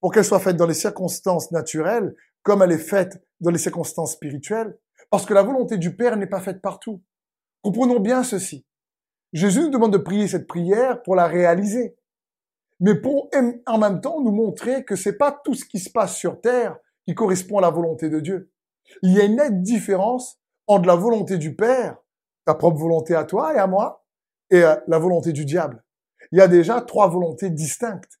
pour 0.00 0.12
qu'elle 0.12 0.24
soit 0.24 0.38
faite 0.38 0.56
dans 0.56 0.66
les 0.66 0.74
circonstances 0.74 1.50
naturelles 1.50 2.14
comme 2.42 2.62
elle 2.62 2.72
est 2.72 2.78
faite 2.78 3.20
dans 3.40 3.50
les 3.50 3.58
circonstances 3.58 4.12
spirituelles, 4.12 4.78
parce 5.10 5.26
que 5.26 5.34
la 5.34 5.42
volonté 5.42 5.76
du 5.76 5.96
Père 5.96 6.16
n'est 6.16 6.28
pas 6.28 6.40
faite 6.40 6.62
partout. 6.62 7.02
Comprenons 7.62 8.00
bien 8.00 8.22
ceci. 8.22 8.64
Jésus 9.32 9.60
nous 9.60 9.70
demande 9.70 9.92
de 9.92 9.98
prier 9.98 10.28
cette 10.28 10.46
prière 10.46 11.02
pour 11.02 11.14
la 11.14 11.26
réaliser, 11.26 11.96
mais 12.80 12.94
pour 12.94 13.28
en 13.66 13.78
même 13.78 14.00
temps 14.00 14.20
nous 14.22 14.30
montrer 14.30 14.84
que 14.84 14.96
c'est 14.96 15.18
pas 15.18 15.32
tout 15.44 15.54
ce 15.54 15.64
qui 15.64 15.78
se 15.78 15.90
passe 15.90 16.16
sur 16.16 16.40
terre 16.40 16.78
qui 17.06 17.14
correspond 17.14 17.58
à 17.58 17.62
la 17.62 17.70
volonté 17.70 18.08
de 18.08 18.20
Dieu. 18.20 18.50
Il 19.02 19.12
y 19.12 19.20
a 19.20 19.24
une 19.24 19.36
nette 19.36 19.62
différence 19.62 20.38
entre 20.66 20.86
la 20.86 20.96
volonté 20.96 21.38
du 21.38 21.54
Père, 21.54 21.96
ta 22.44 22.54
propre 22.54 22.78
volonté 22.78 23.14
à 23.14 23.24
toi 23.24 23.54
et 23.54 23.58
à 23.58 23.66
moi, 23.66 24.04
et 24.50 24.62
euh, 24.62 24.76
la 24.86 24.98
volonté 24.98 25.32
du 25.32 25.44
diable. 25.44 25.84
Il 26.32 26.38
y 26.38 26.42
a 26.42 26.48
déjà 26.48 26.80
trois 26.80 27.08
volontés 27.08 27.50
distinctes. 27.50 28.20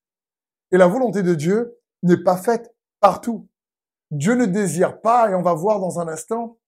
Et 0.72 0.76
la 0.76 0.86
volonté 0.86 1.22
de 1.22 1.34
Dieu 1.34 1.78
n'est 2.02 2.22
pas 2.22 2.36
faite 2.36 2.74
partout. 3.00 3.48
Dieu 4.10 4.34
ne 4.34 4.46
désire 4.46 5.00
pas, 5.00 5.30
et 5.30 5.34
on 5.34 5.42
va 5.42 5.54
voir 5.54 5.80
dans 5.80 6.00
un 6.00 6.08
instant, 6.08 6.58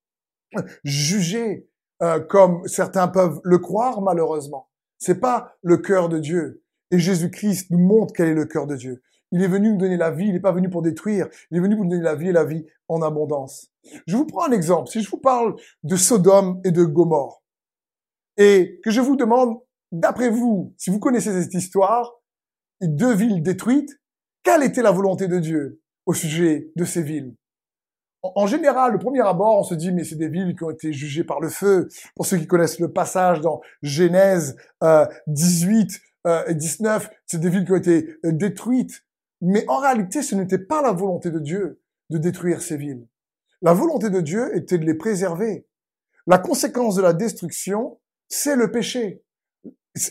juger 0.85 1.69
euh, 2.03 2.21
comme 2.21 2.67
certains 2.67 3.09
peuvent 3.09 3.41
le 3.45 3.59
croire 3.59 4.01
malheureusement. 4.01 4.69
C'est 4.99 5.21
pas 5.21 5.57
le 5.63 5.79
cœur 5.79 6.09
de 6.09 6.19
Dieu. 6.19 6.63
Et 6.91 6.99
Jésus-Christ 6.99 7.71
nous 7.71 7.79
montre 7.79 8.13
quel 8.15 8.29
est 8.29 8.35
le 8.35 8.47
cœur 8.47 8.67
de 8.67 8.77
Dieu. 8.77 9.03
Il 9.33 9.43
est 9.43 9.49
venu 9.49 9.71
nous 9.71 9.79
donner 9.79 9.97
la 9.97 10.11
vie, 10.11 10.27
il 10.27 10.33
n'est 10.33 10.41
pas 10.41 10.53
venu 10.53 10.69
pour 10.69 10.83
détruire, 10.83 11.29
il 11.51 11.59
est 11.59 11.61
venu 11.61 11.77
pour 11.77 11.85
nous 11.85 11.91
donner 11.93 12.03
la 12.03 12.17
vie 12.17 12.29
et 12.29 12.33
la 12.33 12.45
vie 12.45 12.67
en 12.89 13.01
abondance. 13.01 13.70
Je 14.07 14.17
vous 14.17 14.27
prends 14.27 14.47
un 14.47 14.53
exemple. 14.53 14.91
Si 14.91 15.03
je 15.03 15.11
vous 15.11 15.19
parle 15.19 15.57
de 15.83 15.97
Sodome 15.97 16.61
et 16.65 16.71
de 16.71 16.85
Gomorre, 16.85 17.43
et 18.37 18.81
que 18.85 18.91
je 18.91 19.01
vous 19.01 19.17
demande, 19.17 19.59
d'après 19.93 20.31
vous, 20.31 20.75
si 20.77 20.91
vous 20.91 20.99
connaissez 20.99 21.43
cette 21.43 21.55
histoire, 21.55 22.21
deux 22.81 23.15
villes 23.15 23.43
détruites, 23.43 24.01
quelle 24.43 24.63
était 24.63 24.83
la 24.83 24.93
volonté 24.93 25.29
de 25.29 25.39
Dieu 25.39 25.81
au 26.07 26.15
sujet 26.15 26.71
de 26.77 26.85
ces 26.85 27.03
villes? 27.03 27.35
En 28.23 28.47
général, 28.47 28.93
le 28.93 28.99
premier 28.99 29.21
abord, 29.21 29.59
on 29.59 29.63
se 29.63 29.75
dit, 29.75 29.93
mais 29.93 30.05
c'est 30.05 30.17
des 30.17 30.29
villes 30.29 30.55
qui 30.55 30.65
ont 30.65 30.71
été 30.71 30.93
jugées 30.93 31.25
par 31.25 31.41
le 31.41 31.49
feu. 31.49 31.89
Pour 32.15 32.27
ceux 32.27 32.37
qui 32.37 32.47
connaissent 32.47 32.79
le 32.79 32.93
passage 32.93 33.41
dans 33.41 33.63
Genèse 33.83 34.57
euh, 34.83 35.07
18 35.27 36.01
euh, 36.27 36.45
et 36.47 36.55
19, 36.55 37.11
c'est 37.27 37.41
des 37.41 37.49
villes 37.49 37.65
qui 37.65 37.73
ont 37.73 37.77
été 37.77 38.09
euh, 38.27 38.33
détruites. 38.33 39.05
Mais 39.41 39.65
en 39.69 39.79
réalité, 39.79 40.23
ce 40.23 40.35
n'était 40.35 40.59
pas 40.59 40.83
la 40.83 40.93
volonté 40.93 41.31
de 41.31 41.39
Dieu 41.39 41.81
de 42.11 42.19
détruire 42.19 42.61
ces 42.61 42.77
villes. 42.77 43.07
La 43.63 43.75
volonté 43.75 44.11
de 44.11 44.21
Dieu 44.21 44.57
était 44.57 44.79
de 44.79 44.87
les 44.87 44.95
préserver. 44.95 45.67
La 46.27 46.39
conséquence 46.39 46.95
de 46.95 47.03
la 47.03 47.13
destruction, 47.13 48.01
c'est 48.29 48.57
le 48.57 48.71
péché. 48.71 49.23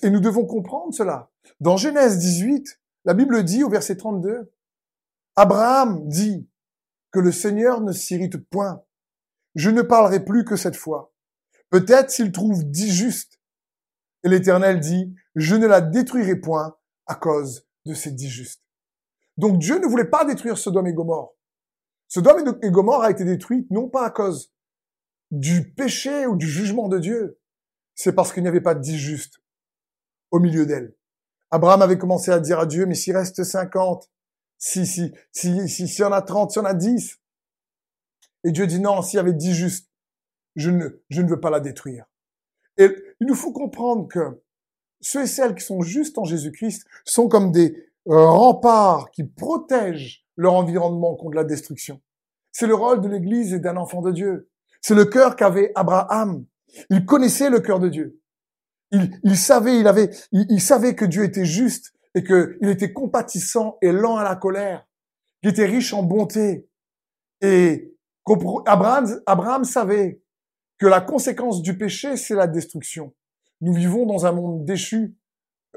Et 0.04 0.10
nous 0.10 0.20
devons 0.20 0.46
comprendre 0.46 0.94
cela. 0.94 1.32
Dans 1.60 1.78
Genèse 1.78 2.20
18, 2.20 2.80
la 3.06 3.14
Bible 3.14 3.44
dit 3.44 3.64
au 3.64 3.70
verset 3.70 3.98
32, 3.98 4.52
Abraham 5.36 6.08
dit 6.08 6.50
que 7.12 7.20
le 7.20 7.32
Seigneur 7.32 7.82
ne 7.82 7.92
s'irrite 7.92 8.38
point. 8.50 8.84
Je 9.56 9.70
ne 9.70 9.82
parlerai 9.82 10.24
plus 10.24 10.46
que 10.46 10.56
cette 10.56 10.76
fois. 10.76 11.14
Peut-être 11.70 12.12
s'il 12.12 12.32
trouve 12.32 12.70
dix 12.70 12.92
justes. 12.92 13.40
Et 14.24 14.30
l'Éternel 14.30 14.80
dit, 14.80 15.16
je 15.36 15.56
ne 15.56 15.66
la 15.66 15.82
détruirai 15.82 16.36
point 16.36 16.78
à 17.08 17.16
cause 17.16 17.66
de 17.86 17.94
ces 17.94 18.12
dix 18.12 18.30
justes. 18.30 18.64
Donc 19.38 19.58
Dieu 19.60 19.80
ne 19.80 19.88
voulait 19.88 20.06
pas 20.06 20.26
détruire 20.26 20.58
Sodome 20.58 20.88
et 20.88 20.94
Gomorre. 20.94 21.39
Sodome 22.10 22.60
et 22.62 22.72
Gomorre 22.72 23.04
a 23.04 23.12
été 23.12 23.24
détruite 23.24 23.70
non 23.72 23.88
pas 23.88 24.06
à 24.06 24.10
cause 24.10 24.52
du 25.32 25.72
péché 25.74 26.26
ou 26.26 26.36
du 26.36 26.48
jugement 26.48 26.90
de 26.90 27.00
Dieu, 27.00 27.40
c'est 27.96 28.14
parce 28.14 28.34
qu'il 28.34 28.44
n'y 28.44 28.50
avait 28.50 28.62
pas 28.62 28.76
dix 28.76 28.98
justes 28.98 29.40
au 30.32 30.40
milieu 30.40 30.66
d'elle. 30.66 30.96
Abraham 31.52 31.82
avait 31.82 31.98
commencé 31.98 32.32
à 32.32 32.40
dire 32.40 32.60
à 32.60 32.66
Dieu, 32.66 32.86
mais 32.86 32.96
s'il 32.96 33.16
reste 33.16 33.44
50, 33.44 34.10
si, 34.58 34.86
si, 34.86 35.14
si, 35.32 35.70
si, 35.70 35.88
s'il 35.88 36.02
y 36.02 36.04
en 36.04 36.12
a 36.12 36.22
30, 36.22 36.52
s'il 36.52 36.62
y 36.62 36.66
en 36.66 36.70
a 36.70 36.74
10. 36.74 37.20
Et 38.44 38.52
Dieu 38.52 38.68
dit 38.68 38.80
non, 38.80 39.02
s'il 39.02 39.18
y 39.18 39.20
avait 39.20 39.34
10 39.34 39.54
justes, 39.54 39.90
je 40.56 40.72
ne, 40.72 40.90
je 41.10 41.22
ne 41.22 41.30
veux 41.30 41.40
pas 41.40 41.50
la 41.50 41.60
détruire. 41.60 42.06
Et 42.78 42.90
il 43.22 43.28
nous 43.28 43.36
faut 43.36 43.54
comprendre 43.54 44.08
que 44.08 44.42
ceux 45.02 45.24
et 45.24 45.28
celles 45.28 45.56
qui 45.56 45.64
sont 45.64 45.82
justes 45.82 46.18
en 46.18 46.24
Jésus-Christ 46.24 46.86
sont 47.06 47.30
comme 47.30 47.52
des, 47.52 47.90
rempart 48.06 49.12
qui 49.12 49.24
protège 49.24 50.26
leur 50.40 50.54
environnement 50.54 51.16
contre 51.16 51.36
la 51.36 51.44
destruction. 51.44 52.02
C'est 52.54 52.66
le 52.66 52.74
rôle 52.74 53.02
de 53.02 53.10
l'Église 53.10 53.54
et 53.54 53.60
d'un 53.60 53.76
enfant 53.76 54.02
de 54.02 54.12
Dieu. 54.12 54.50
C'est 54.82 54.96
le 54.96 55.04
cœur 55.04 55.36
qu'avait 55.36 55.74
Abraham. 55.76 56.46
Il 56.90 57.06
connaissait 57.06 57.50
le 57.50 57.60
cœur 57.60 57.80
de 57.80 57.90
Dieu. 57.90 58.22
Il, 58.92 59.36
savait, 59.36 59.80
il 59.80 59.88
avait, 59.88 60.10
il, 60.32 60.62
savait 60.62 60.96
que 60.96 61.04
Dieu 61.04 61.26
était 61.26 61.46
juste 61.46 61.94
et 62.16 62.24
qu'il 62.24 62.70
était 62.70 62.94
compatissant 62.94 63.78
et 63.82 63.92
lent 63.92 64.16
à 64.16 64.24
la 64.24 64.36
colère, 64.36 64.88
qu'il 65.42 65.52
était 65.52 65.66
riche 65.66 65.94
en 65.94 66.04
bonté. 66.04 66.68
Et 67.42 67.94
Abraham, 68.66 69.22
Abraham 69.26 69.66
savait 69.66 70.22
que 70.78 70.88
la 70.88 71.02
conséquence 71.02 71.62
du 71.62 71.78
péché, 71.78 72.16
c'est 72.16 72.34
la 72.34 72.48
destruction. 72.48 73.14
Nous 73.60 73.74
vivons 73.74 74.06
dans 74.06 74.26
un 74.26 74.32
monde 74.32 74.64
déchu 74.64 75.16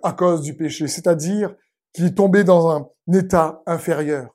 à 0.04 0.12
cause 0.12 0.42
du 0.42 0.57
péché, 0.57 0.87
c'est-à-dire 0.87 1.54
qui 1.92 2.04
est 2.04 2.14
tombé 2.14 2.45
dans 2.45 2.71
un 2.71 2.88
état 3.12 3.61
inférieur. 3.66 4.33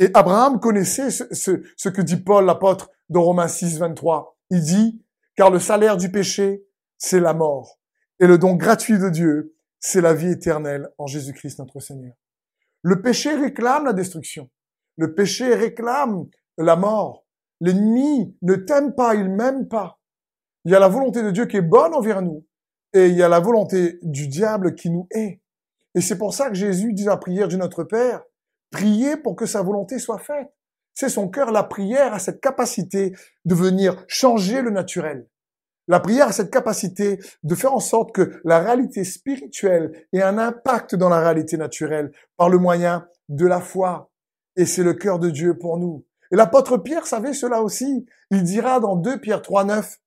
Et 0.00 0.10
Abraham 0.14 0.60
connaissait 0.60 1.10
ce, 1.10 1.88
que 1.88 2.00
dit 2.00 2.16
Paul, 2.16 2.46
l'apôtre, 2.46 2.90
dans 3.10 3.22
Romains 3.22 3.48
6, 3.48 3.78
23. 3.78 4.36
Il 4.48 4.62
dit, 4.62 5.04
car 5.36 5.50
le 5.50 5.58
salaire 5.58 5.98
du 5.98 6.10
péché, 6.10 6.64
c'est 6.96 7.20
la 7.20 7.34
mort. 7.34 7.78
Et 8.18 8.26
le 8.26 8.38
don 8.38 8.56
gratuit 8.56 8.98
de 8.98 9.10
Dieu, 9.10 9.54
c'est 9.78 10.00
la 10.00 10.14
vie 10.14 10.32
éternelle 10.32 10.88
en 10.96 11.06
Jésus-Christ 11.06 11.58
notre 11.58 11.80
Seigneur. 11.80 12.14
Le 12.82 13.02
péché 13.02 13.34
réclame 13.34 13.84
la 13.84 13.92
destruction. 13.92 14.50
Le 14.96 15.14
péché 15.14 15.54
réclame 15.54 16.26
la 16.56 16.76
mort. 16.76 17.26
L'ennemi 17.60 18.34
ne 18.40 18.54
t'aime 18.54 18.94
pas, 18.94 19.14
il 19.14 19.28
m'aime 19.28 19.68
pas. 19.68 20.00
Il 20.64 20.72
y 20.72 20.74
a 20.74 20.80
la 20.80 20.88
volonté 20.88 21.22
de 21.22 21.30
Dieu 21.30 21.44
qui 21.44 21.58
est 21.58 21.62
bonne 21.62 21.94
envers 21.94 22.22
nous 22.22 22.46
et 22.94 23.06
il 23.06 23.16
y 23.16 23.22
a 23.22 23.28
la 23.28 23.40
volonté 23.40 23.98
du 24.02 24.28
diable 24.28 24.74
qui 24.74 24.90
nous 24.90 25.06
hait. 25.10 25.42
Et 25.94 26.00
c'est 26.00 26.16
pour 26.16 26.32
ça 26.32 26.48
que 26.48 26.54
Jésus 26.54 26.94
dit 26.94 27.04
la 27.04 27.18
prière 27.18 27.48
du 27.48 27.58
Notre 27.58 27.84
Père, 27.84 28.22
priez 28.70 29.16
pour 29.16 29.36
que 29.36 29.46
sa 29.46 29.62
volonté 29.62 29.98
soit 29.98 30.18
faite. 30.18 30.48
C'est 30.94 31.08
son 31.08 31.28
cœur, 31.28 31.50
la 31.50 31.62
prière 31.62 32.12
a 32.14 32.18
cette 32.18 32.40
capacité 32.40 33.12
de 33.44 33.54
venir 33.54 34.04
changer 34.08 34.62
le 34.62 34.70
naturel. 34.70 35.26
La 35.88 35.98
prière 35.98 36.28
a 36.28 36.32
cette 36.32 36.50
capacité 36.50 37.18
de 37.42 37.54
faire 37.54 37.74
en 37.74 37.80
sorte 37.80 38.12
que 38.12 38.40
la 38.44 38.60
réalité 38.60 39.02
spirituelle 39.02 40.06
ait 40.12 40.22
un 40.22 40.38
impact 40.38 40.94
dans 40.94 41.08
la 41.08 41.20
réalité 41.20 41.56
naturelle 41.56 42.12
par 42.36 42.48
le 42.48 42.58
moyen 42.58 43.08
de 43.28 43.46
la 43.46 43.60
foi. 43.60 44.10
Et 44.56 44.66
c'est 44.66 44.82
le 44.84 44.94
cœur 44.94 45.18
de 45.18 45.30
Dieu 45.30 45.58
pour 45.58 45.78
nous. 45.78 46.04
Et 46.30 46.36
l'apôtre 46.36 46.76
Pierre 46.76 47.06
savait 47.06 47.32
cela 47.32 47.62
aussi. 47.62 48.06
Il 48.30 48.44
dira 48.44 48.78
dans 48.78 48.94
2 48.94 49.20
Pierre 49.20 49.42
3, 49.42 49.64
9, 49.64 49.98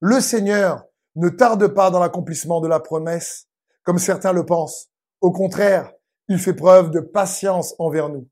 Le 0.00 0.20
Seigneur 0.20 0.84
ne 1.16 1.28
tarde 1.28 1.68
pas 1.68 1.90
dans 1.90 2.00
l'accomplissement 2.00 2.60
de 2.60 2.68
la 2.68 2.80
promesse, 2.80 3.48
comme 3.84 3.98
certains 3.98 4.32
le 4.32 4.44
pensent. 4.44 4.88
Au 5.20 5.30
contraire, 5.30 5.92
il 6.28 6.38
fait 6.38 6.54
preuve 6.54 6.90
de 6.90 7.00
patience 7.00 7.74
envers 7.78 8.08
nous, 8.08 8.28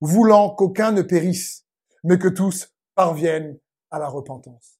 voulant 0.00 0.50
qu'aucun 0.50 0.92
ne 0.92 1.02
périsse, 1.02 1.66
mais 2.04 2.18
que 2.18 2.28
tous 2.28 2.72
parviennent 2.94 3.58
à 3.90 3.98
la 3.98 4.08
repentance. 4.08 4.78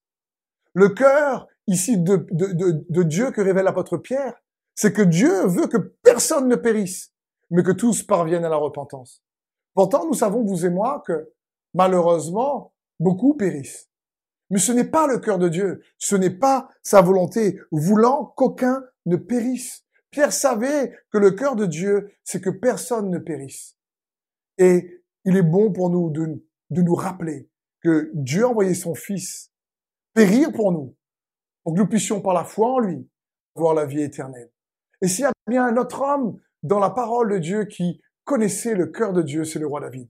Le 0.74 0.90
cœur 0.90 1.48
ici 1.66 1.98
de, 1.98 3.02
Dieu 3.02 3.30
que 3.30 3.40
révèle 3.40 3.64
l'apôtre 3.64 3.96
Pierre, 3.96 4.34
c'est 4.74 4.92
que 4.92 5.02
Dieu 5.02 5.46
veut 5.46 5.66
que 5.66 5.78
personne 6.02 6.48
ne 6.48 6.56
périsse, 6.56 7.12
mais 7.50 7.62
que 7.62 7.72
tous 7.72 8.02
parviennent 8.02 8.44
à 8.44 8.50
la 8.50 8.56
repentance. 8.56 9.22
Pourtant, 9.74 10.06
nous 10.06 10.14
savons, 10.14 10.44
vous 10.44 10.66
et 10.66 10.70
moi, 10.70 11.02
que 11.06 11.32
malheureusement, 11.74 12.74
beaucoup 13.00 13.34
périssent. 13.34 13.88
Mais 14.50 14.58
ce 14.58 14.72
n'est 14.72 14.84
pas 14.84 15.06
le 15.06 15.18
cœur 15.18 15.38
de 15.38 15.48
Dieu, 15.48 15.82
ce 15.98 16.14
n'est 16.14 16.30
pas 16.30 16.68
sa 16.82 17.00
volonté, 17.00 17.58
voulant 17.72 18.32
qu'aucun 18.36 18.84
ne 19.06 19.16
périsse. 19.16 19.85
Pierre 20.16 20.32
savait 20.32 20.96
que 21.12 21.18
le 21.18 21.32
cœur 21.32 21.56
de 21.56 21.66
Dieu, 21.66 22.10
c'est 22.24 22.40
que 22.40 22.48
personne 22.48 23.10
ne 23.10 23.18
périsse. 23.18 23.76
Et 24.56 25.02
il 25.26 25.36
est 25.36 25.42
bon 25.42 25.70
pour 25.70 25.90
nous 25.90 26.08
de, 26.08 26.42
nous 26.70 26.94
rappeler 26.94 27.50
que 27.82 28.10
Dieu 28.14 28.44
a 28.44 28.48
envoyé 28.48 28.72
son 28.72 28.94
Fils 28.94 29.52
périr 30.14 30.52
pour 30.52 30.72
nous, 30.72 30.96
pour 31.62 31.74
que 31.74 31.78
nous 31.80 31.86
puissions 31.86 32.22
par 32.22 32.32
la 32.32 32.44
foi 32.44 32.66
en 32.66 32.78
lui 32.78 33.06
voir 33.56 33.74
la 33.74 33.84
vie 33.84 34.00
éternelle. 34.00 34.50
Et 35.02 35.08
s'il 35.08 35.24
y 35.24 35.26
a 35.26 35.32
bien 35.46 35.66
un 35.66 35.76
autre 35.76 36.00
homme 36.00 36.40
dans 36.62 36.78
la 36.78 36.88
parole 36.88 37.32
de 37.32 37.38
Dieu 37.38 37.66
qui 37.66 38.00
connaissait 38.24 38.74
le 38.74 38.86
cœur 38.86 39.12
de 39.12 39.20
Dieu, 39.20 39.44
c'est 39.44 39.58
le 39.58 39.66
roi 39.66 39.80
David. 39.82 40.08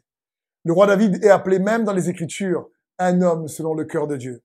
Le 0.63 0.73
roi 0.73 0.87
David 0.87 1.25
est 1.25 1.31
appelé 1.31 1.59
même 1.59 1.83
dans 1.83 1.93
les 1.93 2.09
Écritures 2.09 2.71
un 3.01 3.23
homme 3.23 3.49
selon 3.49 3.75
le 3.75 3.85
cœur 3.85 4.07
de 4.07 4.17
Dieu. 4.17 4.45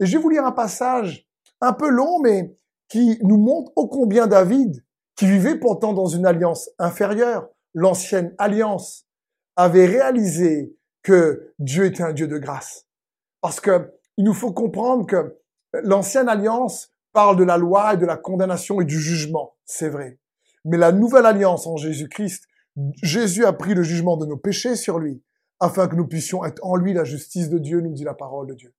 Et 0.00 0.06
je 0.06 0.16
vais 0.16 0.20
vous 0.20 0.30
lire 0.30 0.44
un 0.44 0.50
passage 0.50 1.28
un 1.60 1.74
peu 1.74 1.90
long, 1.90 2.18
mais 2.18 2.56
qui 2.88 3.20
nous 3.22 3.38
montre 3.38 3.70
ô 3.76 3.86
combien 3.86 4.26
David, 4.26 4.82
qui 5.16 5.26
vivait 5.26 5.58
pourtant 5.58 5.92
dans 5.92 6.06
une 6.06 6.26
alliance 6.26 6.70
inférieure, 6.78 7.48
l'ancienne 7.74 8.34
alliance, 8.38 9.06
avait 9.56 9.86
réalisé 9.86 10.76
que 11.02 11.54
Dieu 11.58 11.86
était 11.86 12.02
un 12.02 12.12
Dieu 12.12 12.28
de 12.28 12.38
grâce. 12.38 12.86
Parce 13.40 13.60
que 13.60 13.92
il 14.18 14.24
nous 14.24 14.34
faut 14.34 14.52
comprendre 14.52 15.06
que 15.06 15.38
l'ancienne 15.72 16.28
alliance 16.28 16.90
parle 17.12 17.36
de 17.36 17.44
la 17.44 17.56
loi 17.56 17.94
et 17.94 17.96
de 17.96 18.06
la 18.06 18.16
condamnation 18.16 18.80
et 18.80 18.84
du 18.84 18.98
jugement, 18.98 19.56
c'est 19.64 19.88
vrai. 19.88 20.18
Mais 20.64 20.76
la 20.76 20.92
nouvelle 20.92 21.26
alliance 21.26 21.66
en 21.66 21.76
Jésus-Christ, 21.76 22.44
Jésus 23.02 23.44
a 23.44 23.52
pris 23.52 23.74
le 23.74 23.82
jugement 23.82 24.16
de 24.16 24.26
nos 24.26 24.36
péchés 24.36 24.76
sur 24.76 24.98
lui 24.98 25.22
afin 25.60 25.88
que 25.88 25.96
nous 25.96 26.06
puissions 26.06 26.44
être 26.44 26.62
en 26.62 26.76
lui 26.76 26.92
la 26.92 27.04
justice 27.04 27.48
de 27.48 27.58
Dieu, 27.58 27.80
nous 27.80 27.92
dit 27.92 28.04
la 28.04 28.14
parole 28.14 28.46
de 28.46 28.54
Dieu. 28.54 28.74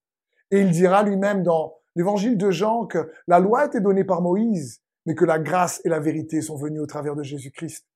Et 0.52 0.62
il 0.62 0.70
dira 0.70 1.02
lui-même 1.04 1.44
dans 1.44 1.76
l'évangile 1.96 2.38
de 2.38 2.52
Jean 2.52 2.86
que 2.86 3.12
la 3.28 3.40
loi 3.40 3.66
été 3.66 3.80
donnée 3.80 4.04
par 4.04 4.22
Moïse, 4.22 4.82
mais 5.08 5.16
que 5.16 5.26
la 5.26 5.40
grâce 5.40 5.82
et 5.84 5.90
la 5.90 6.00
vérité 6.00 6.42
sont 6.42 6.56
venues 6.56 6.80
au 6.80 6.86
travers 6.86 7.16
de 7.16 7.24
Jésus-Christ. 7.24 7.88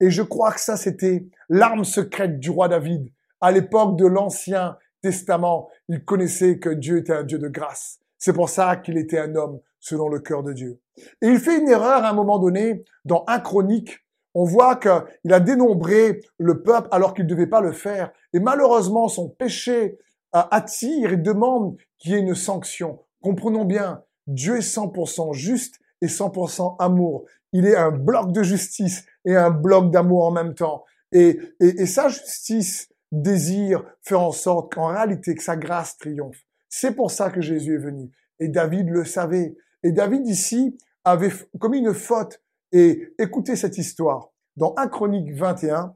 Et 0.00 0.10
je 0.10 0.22
crois 0.22 0.52
que 0.52 0.60
ça, 0.60 0.78
c'était 0.78 1.26
l'arme 1.50 1.84
secrète 1.84 2.38
du 2.38 2.48
roi 2.48 2.68
David. 2.68 3.12
À 3.42 3.52
l'époque 3.52 3.98
de 3.98 4.06
l'Ancien 4.06 4.78
Testament, 5.02 5.68
il 5.88 6.02
connaissait 6.04 6.58
que 6.58 6.70
Dieu 6.70 6.96
était 6.96 7.12
un 7.12 7.24
Dieu 7.24 7.38
de 7.38 7.48
grâce. 7.48 7.98
C'est 8.16 8.32
pour 8.32 8.48
ça 8.48 8.76
qu'il 8.76 8.96
était 8.96 9.18
un 9.18 9.34
homme 9.34 9.60
selon 9.80 10.08
le 10.08 10.20
cœur 10.20 10.42
de 10.42 10.54
Dieu. 10.54 10.80
Et 11.20 11.26
il 11.26 11.38
fait 11.38 11.58
une 11.58 11.68
erreur 11.68 12.04
à 12.04 12.10
un 12.10 12.14
moment 12.14 12.38
donné 12.38 12.84
dans 13.04 13.24
un 13.26 13.40
chronique 13.40 13.98
on 14.34 14.44
voit 14.44 14.76
qu'il 14.76 15.32
a 15.32 15.40
dénombré 15.40 16.20
le 16.38 16.62
peuple 16.62 16.88
alors 16.92 17.14
qu'il 17.14 17.24
ne 17.24 17.30
devait 17.30 17.46
pas 17.46 17.60
le 17.60 17.72
faire. 17.72 18.12
Et 18.32 18.40
malheureusement, 18.40 19.08
son 19.08 19.28
péché 19.28 19.98
euh, 20.36 20.42
attire 20.50 21.12
et 21.12 21.16
demande 21.16 21.76
qu'il 21.98 22.12
y 22.12 22.14
ait 22.14 22.20
une 22.20 22.34
sanction. 22.34 23.00
Comprenons 23.22 23.64
bien, 23.64 24.02
Dieu 24.26 24.56
est 24.56 24.76
100% 24.76 25.34
juste 25.34 25.80
et 26.00 26.06
100% 26.06 26.76
amour. 26.78 27.24
Il 27.52 27.66
est 27.66 27.76
un 27.76 27.90
bloc 27.90 28.32
de 28.32 28.42
justice 28.42 29.04
et 29.24 29.36
un 29.36 29.50
bloc 29.50 29.90
d'amour 29.90 30.24
en 30.24 30.30
même 30.30 30.54
temps. 30.54 30.84
Et, 31.12 31.38
et, 31.60 31.82
et 31.82 31.86
sa 31.86 32.08
justice 32.08 32.88
désire 33.10 33.84
faire 34.02 34.20
en 34.20 34.32
sorte 34.32 34.72
qu'en 34.72 34.86
réalité, 34.86 35.34
que 35.34 35.42
sa 35.42 35.56
grâce 35.56 35.96
triomphe. 35.98 36.38
C'est 36.68 36.92
pour 36.92 37.10
ça 37.10 37.30
que 37.30 37.40
Jésus 37.40 37.74
est 37.74 37.78
venu. 37.78 38.10
Et 38.38 38.48
David 38.48 38.88
le 38.88 39.04
savait. 39.04 39.56
Et 39.82 39.92
David 39.92 40.26
ici 40.28 40.78
avait 41.04 41.32
commis 41.58 41.78
une 41.78 41.94
faute 41.94 42.40
et 42.72 43.14
écoutez 43.18 43.56
cette 43.56 43.78
histoire. 43.78 44.30
Dans 44.56 44.74
1 44.76 44.88
Chronique 44.88 45.34
21, 45.34 45.94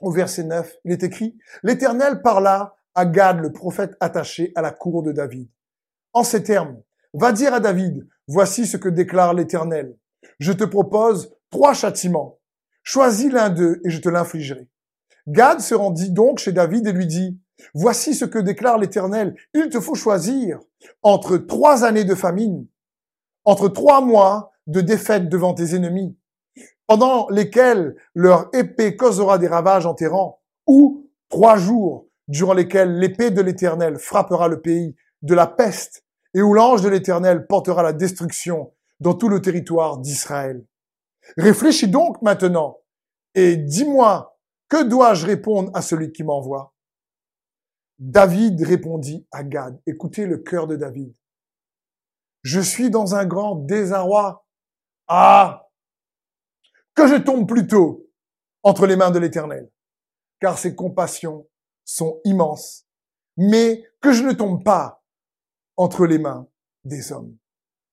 au 0.00 0.10
verset 0.10 0.44
9, 0.44 0.76
il 0.84 0.92
est 0.92 1.02
écrit, 1.02 1.38
L'Éternel 1.62 2.20
parla 2.22 2.74
à 2.94 3.06
Gad, 3.06 3.38
le 3.40 3.52
prophète 3.52 3.96
attaché 4.00 4.52
à 4.54 4.62
la 4.62 4.72
cour 4.72 5.02
de 5.02 5.12
David. 5.12 5.48
En 6.12 6.22
ces 6.22 6.42
termes, 6.42 6.82
va 7.14 7.32
dire 7.32 7.54
à 7.54 7.60
David, 7.60 8.06
voici 8.32 8.66
ce 8.66 8.76
que 8.76 8.88
déclare 8.88 9.34
l'Éternel. 9.34 9.96
Je 10.38 10.52
te 10.52 10.64
propose 10.64 11.34
trois 11.50 11.74
châtiments. 11.74 12.38
Choisis 12.82 13.30
l'un 13.30 13.50
d'eux 13.50 13.80
et 13.84 13.90
je 13.90 14.00
te 14.00 14.08
l'infligerai. 14.08 14.68
Gad 15.28 15.60
se 15.60 15.74
rendit 15.74 16.10
donc 16.10 16.38
chez 16.38 16.52
David 16.52 16.86
et 16.86 16.92
lui 16.92 17.06
dit, 17.06 17.38
Voici 17.74 18.14
ce 18.14 18.24
que 18.24 18.38
déclare 18.38 18.78
l'Éternel. 18.78 19.36
Il 19.54 19.68
te 19.68 19.78
faut 19.78 19.94
choisir 19.94 20.58
entre 21.02 21.36
trois 21.36 21.84
années 21.84 22.04
de 22.04 22.14
famine, 22.14 22.66
entre 23.44 23.68
trois 23.68 24.00
mois 24.00 24.52
de 24.66 24.80
défaite 24.80 25.28
devant 25.28 25.54
tes 25.54 25.76
ennemis, 25.76 26.16
pendant 26.86 27.28
lesquels 27.28 27.94
leur 28.14 28.48
épée 28.52 28.96
causera 28.96 29.38
des 29.38 29.46
ravages 29.46 29.86
en 29.86 29.94
terrant, 29.94 30.40
ou 30.66 31.08
trois 31.28 31.56
jours 31.56 32.08
durant 32.26 32.54
lesquels 32.54 32.98
l'épée 32.98 33.30
de 33.30 33.42
l'Éternel 33.42 33.98
frappera 33.98 34.48
le 34.48 34.60
pays 34.60 34.96
de 35.22 35.34
la 35.34 35.46
peste, 35.46 36.04
et 36.34 36.42
où 36.42 36.54
l'ange 36.54 36.82
de 36.82 36.88
l'Éternel 36.88 37.46
portera 37.46 37.82
la 37.82 37.92
destruction 37.92 38.72
dans 39.00 39.14
tout 39.14 39.28
le 39.28 39.40
territoire 39.40 39.98
d'Israël. 39.98 40.64
Réfléchis 41.36 41.88
donc 41.88 42.20
maintenant, 42.22 42.78
et 43.34 43.56
dis-moi, 43.56 44.38
que 44.68 44.82
dois-je 44.84 45.26
répondre 45.26 45.70
à 45.74 45.82
celui 45.82 46.12
qui 46.12 46.24
m'envoie? 46.24 46.74
David 47.98 48.62
répondit 48.62 49.26
à 49.30 49.44
Gad. 49.44 49.80
Écoutez 49.86 50.26
le 50.26 50.38
cœur 50.38 50.66
de 50.66 50.76
David. 50.76 51.14
Je 52.42 52.60
suis 52.60 52.90
dans 52.90 53.14
un 53.14 53.24
grand 53.24 53.54
désarroi. 53.54 54.44
Ah 55.06 55.68
Que 56.94 57.06
je 57.06 57.16
tombe 57.16 57.46
plutôt 57.46 58.08
entre 58.62 58.86
les 58.86 58.96
mains 58.96 59.10
de 59.10 59.18
l'Éternel, 59.18 59.70
car 60.40 60.58
ses 60.58 60.74
compassions 60.74 61.48
sont 61.84 62.20
immenses, 62.24 62.86
mais 63.36 63.84
que 64.00 64.12
je 64.12 64.22
ne 64.22 64.32
tombe 64.32 64.64
pas 64.64 65.01
entre 65.82 66.06
les 66.06 66.18
mains 66.18 66.46
des 66.84 67.12
hommes. 67.12 67.36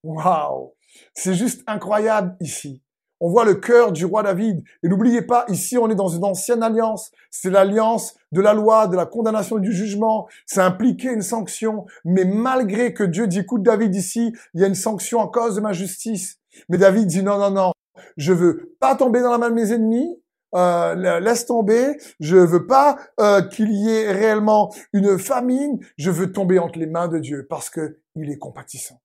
Waouh 0.04 0.74
C'est 1.14 1.34
juste 1.34 1.64
incroyable 1.66 2.38
ici. 2.40 2.84
On 3.20 3.30
voit 3.30 3.44
le 3.44 3.56
cœur 3.56 3.92
du 3.92 4.06
roi 4.06 4.24
David. 4.24 4.64
Et 4.82 4.88
n'oubliez 4.88 5.22
pas, 5.22 5.46
ici, 5.50 5.78
on 5.78 5.90
est 5.90 5.96
dans 5.96 6.08
une 6.08 6.24
ancienne 6.24 6.64
alliance. 6.64 7.12
C'est 7.32 7.50
l'alliance 7.50 8.16
de 8.32 8.40
la 8.40 8.54
loi, 8.54 8.88
de 8.88 8.96
la 8.96 9.06
condamnation 9.06 9.58
et 9.58 9.62
du 9.62 9.74
jugement. 9.74 10.28
Ça 10.46 10.66
impliquait 10.66 11.14
une 11.14 11.24
sanction. 11.24 11.86
Mais 12.06 12.24
malgré 12.24 12.94
que 12.94 13.04
Dieu 13.04 13.28
dit, 13.28 13.40
écoute 13.40 13.64
David 13.64 13.94
ici, 13.96 14.34
il 14.54 14.62
y 14.62 14.64
a 14.64 14.68
une 14.68 14.76
sanction 14.76 15.20
en 15.20 15.28
cause 15.28 15.56
de 15.56 15.62
ma 15.62 15.74
justice. 15.74 16.38
Mais 16.70 16.78
David 16.78 17.08
dit 17.08 17.24
non, 17.24 17.40
non, 17.40 17.52
non, 17.52 17.72
je 18.18 18.32
veux 18.32 18.76
pas 18.80 18.96
tomber 18.96 19.22
dans 19.22 19.32
la 19.32 19.38
main 19.38 19.50
de 19.50 19.56
mes 19.56 19.74
ennemis, 19.74 20.16
euh, 20.56 21.20
laisse 21.20 21.46
tomber, 21.46 21.98
je 22.20 22.38
veux 22.38 22.66
pas 22.66 22.98
euh, 23.20 23.42
qu'il 23.42 23.72
y 23.72 23.90
ait 23.90 24.12
réellement 24.12 24.74
une 24.94 25.20
famine, 25.20 25.80
je 25.98 26.10
veux 26.10 26.32
tomber 26.32 26.58
entre 26.58 26.80
les 26.80 26.88
mains 26.88 27.08
de 27.08 27.20
Dieu 27.20 27.46
parce 27.48 27.70
que 27.70 28.00
il 28.16 28.32
est 28.32 28.38
compatissant. 28.38 29.00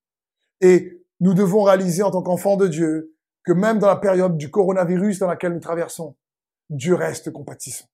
Et 0.60 1.02
nous 1.20 1.34
devons 1.34 1.62
réaliser 1.62 2.02
en 2.02 2.10
tant 2.10 2.22
qu'enfants 2.22 2.56
de 2.56 2.66
Dieu 2.66 3.14
que 3.44 3.52
même 3.52 3.78
dans 3.78 3.88
la 3.88 3.96
période 3.96 4.38
du 4.38 4.50
coronavirus 4.50 5.18
dans 5.18 5.26
laquelle 5.26 5.52
nous 5.52 5.60
traversons, 5.60 6.16
Dieu 6.70 6.94
reste 6.94 7.30
compatissant. 7.30 7.86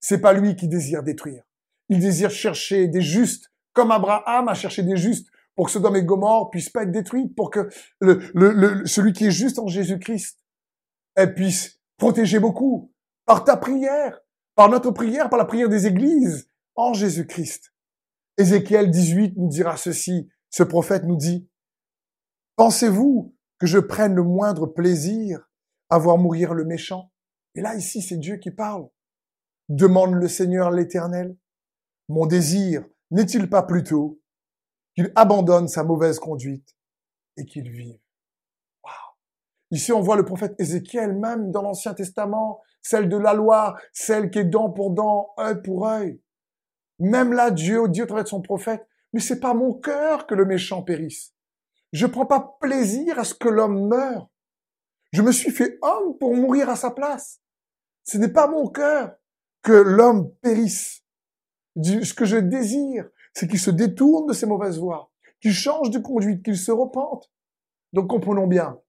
C'est 0.00 0.20
pas 0.20 0.32
lui 0.32 0.56
qui 0.56 0.66
désire 0.66 1.04
détruire. 1.04 1.44
Il 1.88 2.00
désire 2.00 2.30
chercher 2.30 2.88
des 2.88 3.02
justes, 3.02 3.52
comme 3.72 3.92
Abraham 3.92 4.48
a 4.48 4.54
cherché 4.54 4.82
des 4.82 4.96
justes 4.96 5.28
pour 5.54 5.66
que 5.66 5.72
Sodome 5.72 5.96
et 5.96 6.04
Gomorre 6.04 6.50
puissent 6.50 6.70
pas 6.70 6.82
être 6.82 6.90
détruits, 6.90 7.28
pour 7.28 7.50
que 7.50 7.68
le, 8.00 8.20
le, 8.34 8.84
celui 8.84 9.12
qui 9.12 9.26
est 9.26 9.30
juste 9.30 9.60
en 9.60 9.68
Jésus-Christ 9.68 10.38
puisse 11.34 11.80
protéger 11.96 12.40
beaucoup, 12.40 12.92
par 13.26 13.44
ta 13.44 13.56
prière, 13.56 14.20
par 14.54 14.70
notre 14.70 14.90
prière, 14.92 15.28
par 15.28 15.38
la 15.38 15.44
prière 15.44 15.68
des 15.68 15.86
églises 15.86 16.50
en 16.76 16.94
Jésus-Christ. 16.94 17.74
Ézéchiel 18.38 18.90
18 18.90 19.36
nous 19.36 19.48
dira 19.48 19.76
ceci. 19.76 20.30
Ce 20.50 20.62
prophète 20.62 21.04
nous 21.04 21.16
dit, 21.16 21.48
pensez-vous 22.56 23.36
que 23.58 23.66
je 23.66 23.78
prenne 23.78 24.14
le 24.14 24.22
moindre 24.22 24.66
plaisir 24.66 25.50
à 25.90 25.98
voir 25.98 26.18
mourir 26.18 26.54
le 26.54 26.64
méchant? 26.64 27.12
Et 27.54 27.60
là, 27.60 27.74
ici, 27.74 28.00
c'est 28.00 28.16
Dieu 28.16 28.36
qui 28.36 28.50
parle. 28.50 28.88
Demande 29.68 30.14
le 30.14 30.28
Seigneur 30.28 30.70
l'Éternel. 30.70 31.36
Mon 32.08 32.26
désir 32.26 32.86
n'est-il 33.10 33.50
pas 33.50 33.62
plutôt 33.62 34.20
qu'il 34.94 35.12
abandonne 35.16 35.68
sa 35.68 35.82
mauvaise 35.82 36.18
conduite 36.18 36.76
et 37.36 37.44
qu'il 37.44 37.70
vive? 37.70 37.98
Ici, 39.72 39.92
on 39.92 40.00
voit 40.00 40.16
le 40.16 40.24
prophète 40.24 40.54
Ézéchiel, 40.60 41.18
même 41.18 41.50
dans 41.50 41.62
l'Ancien 41.62 41.92
Testament, 41.92 42.62
celle 42.86 43.08
de 43.08 43.16
la 43.16 43.34
loi, 43.34 43.76
celle 43.92 44.30
qui 44.30 44.38
est 44.38 44.44
dent 44.44 44.70
pour 44.70 44.92
dent, 44.92 45.34
œil 45.40 45.60
pour 45.60 45.88
œil. 45.88 46.20
Même 47.00 47.32
là, 47.32 47.50
Dieu 47.50 47.88
dit 47.88 48.02
au 48.02 48.06
travers 48.06 48.28
son 48.28 48.40
prophète, 48.40 48.86
mais 49.12 49.18
c'est 49.18 49.40
pas 49.40 49.54
mon 49.54 49.74
cœur 49.74 50.26
que 50.26 50.36
le 50.36 50.44
méchant 50.44 50.82
périsse. 50.82 51.34
Je 51.92 52.06
prends 52.06 52.26
pas 52.26 52.56
plaisir 52.60 53.18
à 53.18 53.24
ce 53.24 53.34
que 53.34 53.48
l'homme 53.48 53.88
meure. 53.88 54.28
Je 55.12 55.22
me 55.22 55.32
suis 55.32 55.50
fait 55.50 55.78
homme 55.82 56.16
pour 56.18 56.34
mourir 56.36 56.70
à 56.70 56.76
sa 56.76 56.92
place. 56.92 57.40
Ce 58.04 58.18
n'est 58.18 58.32
pas 58.32 58.46
mon 58.46 58.68
cœur 58.68 59.16
que 59.62 59.72
l'homme 59.72 60.32
périsse. 60.40 61.02
Ce 61.82 62.14
que 62.14 62.24
je 62.24 62.36
désire, 62.36 63.08
c'est 63.34 63.48
qu'il 63.48 63.58
se 63.58 63.70
détourne 63.70 64.28
de 64.28 64.32
ses 64.32 64.46
mauvaises 64.46 64.78
voies, 64.78 65.10
qu'il 65.40 65.52
change 65.52 65.90
de 65.90 65.98
conduite, 65.98 66.44
qu'il 66.44 66.56
se 66.56 66.70
repente. 66.70 67.32
Donc 67.92 68.08
comprenons 68.08 68.46
bien, 68.46 68.80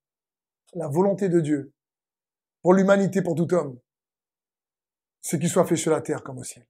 la 0.75 0.87
volonté 0.87 1.29
de 1.29 1.39
Dieu 1.39 1.73
pour 2.61 2.73
l'humanité, 2.73 3.21
pour 3.21 3.35
tout 3.35 3.53
homme, 3.53 3.79
c'est 5.29 5.39
qu'il 5.39 5.49
soit 5.49 5.65
fait 5.65 5.75
sur 5.75 5.91
la 5.91 5.99
terre 5.99 6.23
comme 6.23 6.37
au 6.37 6.43
ciel. 6.43 6.65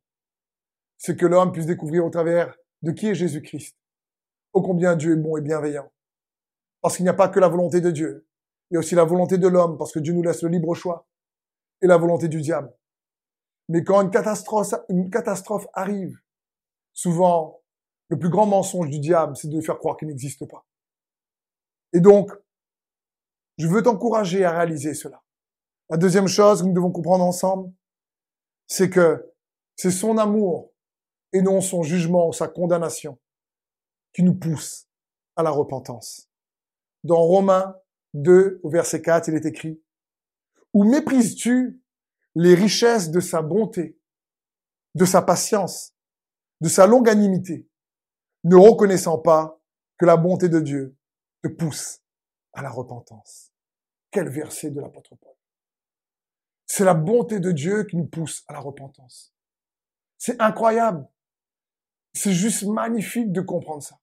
C'est 0.98 1.16
que 1.16 1.28
l'homme 1.28 1.52
puisse 1.52 1.68
découvrir 1.68 2.04
au 2.04 2.10
travers 2.10 2.56
de 2.82 2.92
qui 2.92 3.06
est 3.06 3.14
Jésus-Christ, 3.14 3.78
ô 4.52 4.64
combien 4.64 4.96
Dieu 4.96 5.14
est 5.14 5.22
bon 5.22 5.38
et 5.38 5.42
bienveillant. 5.42 5.92
Parce 6.82 6.96
qu'il 6.96 7.04
n'y 7.04 7.10
a 7.10 7.14
pas 7.14 7.30
que 7.30 7.40
la 7.40 7.50
volonté 7.50 7.82
de 7.82 7.92
Dieu, 7.92 8.28
il 8.72 8.74
y 8.74 8.78
a 8.78 8.80
aussi 8.80 8.96
la 8.96 9.04
volonté 9.04 9.38
de 9.38 9.48
l'homme, 9.48 9.78
parce 9.78 9.92
que 9.92 10.00
Dieu 10.00 10.12
nous 10.12 10.24
laisse 10.24 10.42
le 10.42 10.50
libre 10.50 10.74
choix, 10.74 11.08
et 11.84 11.88
la 11.88 11.98
volonté 11.98 12.30
du 12.30 12.42
diable. 12.42 12.76
Mais 13.70 13.84
quand 13.84 14.02
une 14.02 14.10
catastrophe, 14.10 14.74
une 14.90 15.12
catastrophe 15.12 15.68
arrive, 15.74 16.20
souvent, 16.94 17.62
le 18.08 18.18
plus 18.18 18.30
grand 18.30 18.48
mensonge 18.48 18.90
du 18.90 18.98
diable, 18.98 19.38
c'est 19.38 19.50
de 19.50 19.62
faire 19.62 19.78
croire 19.78 19.98
qu'il 19.98 20.08
n'existe 20.08 20.48
pas. 20.48 20.66
Et 21.94 22.00
donc, 22.00 22.32
je 23.60 23.68
veux 23.68 23.84
t'encourager 23.84 24.46
à 24.46 24.52
réaliser 24.52 24.96
cela. 24.96 25.22
La 25.92 25.98
deuxième 25.98 26.28
chose 26.28 26.64
que 26.64 26.68
nous 26.68 26.74
devons 26.74 26.92
comprendre 26.92 27.24
ensemble, 27.24 27.72
c'est 28.68 28.90
que 28.90 29.34
c'est 29.76 29.92
son 29.92 30.18
amour 30.18 30.74
et 31.34 31.42
non 31.42 31.62
son 31.62 31.84
jugement 31.84 32.28
ou 32.28 32.34
sa 32.34 32.48
condamnation 32.48 33.20
qui 34.14 34.24
nous 34.24 34.36
pousse 34.36 34.88
à 35.36 35.44
la 35.44 35.52
repentance. 35.52 36.30
Dans 37.04 37.22
Romains 37.22 37.76
2, 38.14 38.60
au 38.64 38.70
verset 38.70 39.02
4, 39.02 39.30
il 39.30 39.36
est 39.36 39.46
écrit, 39.46 39.82
Où 40.74 40.84
méprises-tu 40.84 41.82
les 42.36 42.56
richesses 42.56 43.12
de 43.12 43.20
sa 43.20 43.42
bonté, 43.42 44.00
de 44.96 45.06
sa 45.06 45.22
patience, 45.22 45.94
de 46.62 46.70
sa 46.70 46.88
longanimité, 46.88 47.68
ne 48.44 48.56
reconnaissant 48.56 49.20
pas 49.20 49.60
que 49.98 50.06
la 50.06 50.18
bonté 50.18 50.50
de 50.50 50.60
Dieu 50.60 50.98
te 51.44 51.48
pousse 51.48 52.02
à 52.54 52.62
la 52.62 52.70
repentance? 52.70 53.52
Quel 54.12 54.30
verset 54.30 54.72
de 54.72 54.82
l'apôtre 54.82 55.16
Paul. 55.16 55.37
C'est 56.68 56.84
la 56.86 56.94
bonté 56.94 57.40
de 57.40 57.52
Dieu 57.52 57.86
qui 57.86 57.98
nous 57.98 58.06
pousse 58.06 58.44
à 58.48 58.54
la 58.54 58.60
repentance. 58.60 59.34
C'est 60.18 60.40
incroyable. 60.42 61.08
C'est 62.14 62.34
juste 62.34 62.66
magnifique 62.66 63.32
de 63.32 63.42
comprendre 63.42 63.82
ça. 63.82 63.98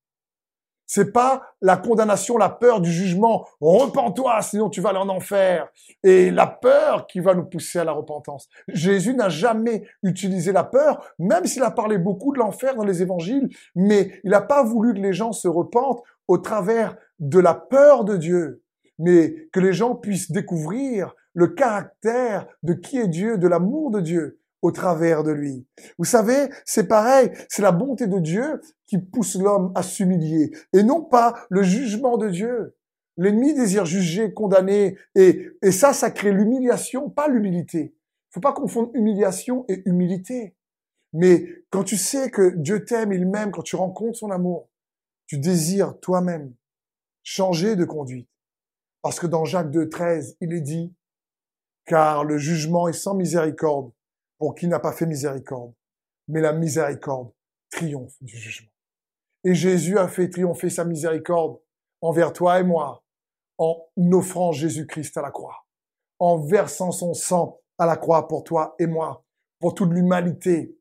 C'est 0.86 1.12
pas 1.12 1.42
la 1.62 1.76
condamnation, 1.76 2.36
la 2.36 2.50
peur 2.50 2.80
du 2.80 2.92
jugement. 2.92 3.46
Repends-toi, 3.60 4.40
sinon 4.42 4.68
tu 4.68 4.80
vas 4.80 4.90
aller 4.90 4.98
en 4.98 5.08
enfer. 5.08 5.68
Et 6.02 6.30
la 6.30 6.46
peur 6.46 7.06
qui 7.06 7.20
va 7.20 7.34
nous 7.34 7.44
pousser 7.44 7.78
à 7.78 7.84
la 7.84 7.92
repentance. 7.92 8.48
Jésus 8.68 9.14
n'a 9.14 9.28
jamais 9.28 9.86
utilisé 10.02 10.52
la 10.52 10.64
peur, 10.64 11.14
même 11.18 11.46
s'il 11.46 11.62
a 11.62 11.70
parlé 11.70 11.98
beaucoup 11.98 12.32
de 12.32 12.38
l'enfer 12.38 12.74
dans 12.74 12.84
les 12.84 13.02
évangiles, 13.02 13.48
mais 13.74 14.20
il 14.24 14.30
n'a 14.30 14.42
pas 14.42 14.62
voulu 14.62 14.94
que 14.94 15.00
les 15.00 15.12
gens 15.12 15.32
se 15.32 15.48
repentent 15.48 16.02
au 16.28 16.38
travers 16.38 16.96
de 17.18 17.38
la 17.38 17.54
peur 17.54 18.04
de 18.04 18.16
Dieu, 18.16 18.62
mais 18.98 19.34
que 19.52 19.60
les 19.60 19.72
gens 19.72 19.94
puissent 19.94 20.30
découvrir 20.30 21.14
le 21.34 21.48
caractère 21.48 22.46
de 22.62 22.72
qui 22.72 22.98
est 22.98 23.08
Dieu, 23.08 23.38
de 23.38 23.48
l'amour 23.48 23.90
de 23.90 24.00
Dieu 24.00 24.40
au 24.62 24.70
travers 24.70 25.24
de 25.24 25.30
lui. 25.30 25.66
Vous 25.98 26.06
savez, 26.06 26.48
c'est 26.64 26.88
pareil, 26.88 27.30
c'est 27.50 27.60
la 27.60 27.72
bonté 27.72 28.06
de 28.06 28.18
Dieu 28.18 28.62
qui 28.86 28.98
pousse 28.98 29.36
l'homme 29.36 29.72
à 29.74 29.82
s'humilier 29.82 30.52
et 30.72 30.82
non 30.82 31.02
pas 31.02 31.34
le 31.50 31.62
jugement 31.62 32.16
de 32.16 32.30
Dieu. 32.30 32.74
L'ennemi 33.16 33.54
désire 33.54 33.84
juger, 33.84 34.32
condamner 34.32 34.96
et, 35.14 35.50
et 35.62 35.70
ça, 35.70 35.92
ça 35.92 36.10
crée 36.10 36.32
l'humiliation, 36.32 37.10
pas 37.10 37.28
l'humilité. 37.28 37.94
Faut 38.30 38.40
pas 38.40 38.52
confondre 38.52 38.90
humiliation 38.94 39.64
et 39.68 39.82
humilité. 39.86 40.56
Mais 41.12 41.46
quand 41.70 41.84
tu 41.84 41.96
sais 41.96 42.30
que 42.30 42.56
Dieu 42.56 42.84
t'aime, 42.84 43.12
il 43.12 43.28
m'aime, 43.28 43.52
quand 43.52 43.62
tu 43.62 43.76
rencontres 43.76 44.18
son 44.18 44.30
amour, 44.30 44.68
tu 45.26 45.38
désires 45.38 45.98
toi-même 46.00 46.54
changer 47.22 47.76
de 47.76 47.84
conduite. 47.84 48.28
Parce 49.02 49.20
que 49.20 49.26
dans 49.26 49.44
Jacques 49.44 49.70
2, 49.70 49.88
13, 49.88 50.36
il 50.40 50.52
est 50.52 50.60
dit, 50.60 50.94
car 51.86 52.24
le 52.24 52.38
jugement 52.38 52.88
est 52.88 52.94
sans 52.94 53.14
miséricorde 53.14 53.92
pour 54.38 54.54
qui 54.54 54.68
n'a 54.68 54.78
pas 54.78 54.92
fait 54.92 55.06
miséricorde, 55.06 55.72
mais 56.28 56.40
la 56.40 56.52
miséricorde 56.52 57.30
triomphe 57.70 58.16
du 58.20 58.36
jugement. 58.36 58.70
Et 59.44 59.54
Jésus 59.54 59.98
a 59.98 60.08
fait 60.08 60.30
triompher 60.30 60.70
sa 60.70 60.84
miséricorde 60.84 61.58
envers 62.00 62.32
toi 62.32 62.60
et 62.60 62.64
moi 62.64 63.04
en 63.58 63.86
offrant 64.12 64.52
Jésus-Christ 64.52 65.16
à 65.16 65.22
la 65.22 65.30
croix, 65.30 65.66
en 66.18 66.38
versant 66.38 66.90
son 66.90 67.14
sang 67.14 67.60
à 67.78 67.86
la 67.86 67.96
croix 67.96 68.26
pour 68.26 68.44
toi 68.44 68.74
et 68.78 68.86
moi, 68.86 69.24
pour 69.60 69.74
toute 69.74 69.92
l'humanité, 69.92 70.76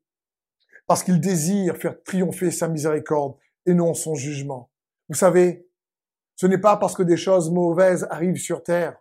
parce 0.86 1.02
qu'il 1.02 1.20
désire 1.20 1.76
faire 1.76 2.02
triompher 2.02 2.50
sa 2.50 2.68
miséricorde 2.68 3.36
et 3.66 3.74
non 3.74 3.94
son 3.94 4.14
jugement. 4.14 4.70
Vous 5.08 5.14
savez, 5.14 5.68
ce 6.36 6.46
n'est 6.46 6.58
pas 6.58 6.76
parce 6.76 6.94
que 6.94 7.02
des 7.02 7.16
choses 7.16 7.50
mauvaises 7.50 8.06
arrivent 8.10 8.36
sur 8.36 8.62
terre 8.62 8.96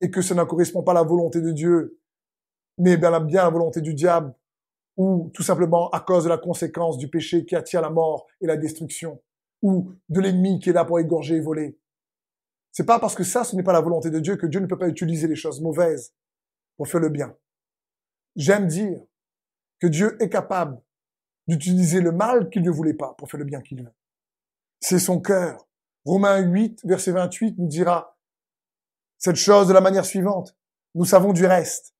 et 0.00 0.10
que 0.10 0.22
ça 0.22 0.34
ne 0.34 0.44
correspond 0.44 0.82
pas 0.82 0.92
à 0.92 0.96
la 0.96 1.02
volonté 1.02 1.40
de 1.40 1.52
Dieu 1.52 1.98
mais 2.78 2.96
bien, 2.96 3.20
bien 3.20 3.44
la 3.44 3.50
volonté 3.50 3.80
du 3.80 3.94
diable, 3.94 4.34
ou 4.96 5.30
tout 5.34 5.42
simplement 5.42 5.90
à 5.90 6.00
cause 6.00 6.24
de 6.24 6.28
la 6.28 6.38
conséquence 6.38 6.98
du 6.98 7.08
péché 7.08 7.44
qui 7.44 7.56
attire 7.56 7.80
la 7.80 7.90
mort 7.90 8.26
et 8.40 8.46
la 8.46 8.56
destruction, 8.56 9.22
ou 9.62 9.92
de 10.08 10.20
l'ennemi 10.20 10.58
qui 10.58 10.70
est 10.70 10.72
là 10.72 10.84
pour 10.84 10.98
égorger 10.98 11.36
et 11.36 11.40
voler. 11.40 11.78
C'est 12.72 12.84
pas 12.84 12.98
parce 12.98 13.14
que 13.14 13.24
ça, 13.24 13.44
ce 13.44 13.56
n'est 13.56 13.62
pas 13.62 13.72
la 13.72 13.80
volonté 13.80 14.10
de 14.10 14.20
Dieu 14.20 14.36
que 14.36 14.46
Dieu 14.46 14.60
ne 14.60 14.66
peut 14.66 14.78
pas 14.78 14.88
utiliser 14.88 15.26
les 15.28 15.36
choses 15.36 15.60
mauvaises 15.60 16.14
pour 16.76 16.88
faire 16.88 17.00
le 17.00 17.08
bien. 17.08 17.34
J'aime 18.36 18.66
dire 18.66 19.00
que 19.80 19.86
Dieu 19.86 20.22
est 20.22 20.28
capable 20.28 20.80
d'utiliser 21.46 22.00
le 22.00 22.12
mal 22.12 22.50
qu'il 22.50 22.62
ne 22.62 22.70
voulait 22.70 22.94
pas 22.94 23.14
pour 23.14 23.30
faire 23.30 23.38
le 23.38 23.44
bien 23.44 23.62
qu'il 23.62 23.82
veut. 23.82 23.92
C'est 24.80 24.98
son 24.98 25.20
cœur. 25.20 25.66
Romains 26.04 26.40
8, 26.40 26.82
verset 26.84 27.12
28 27.12 27.58
nous 27.58 27.66
dira 27.66 28.15
cette 29.18 29.36
chose 29.36 29.68
de 29.68 29.72
la 29.72 29.80
manière 29.80 30.04
suivante. 30.04 30.56
Nous 30.94 31.04
savons 31.04 31.32
du 31.32 31.46
reste 31.46 31.94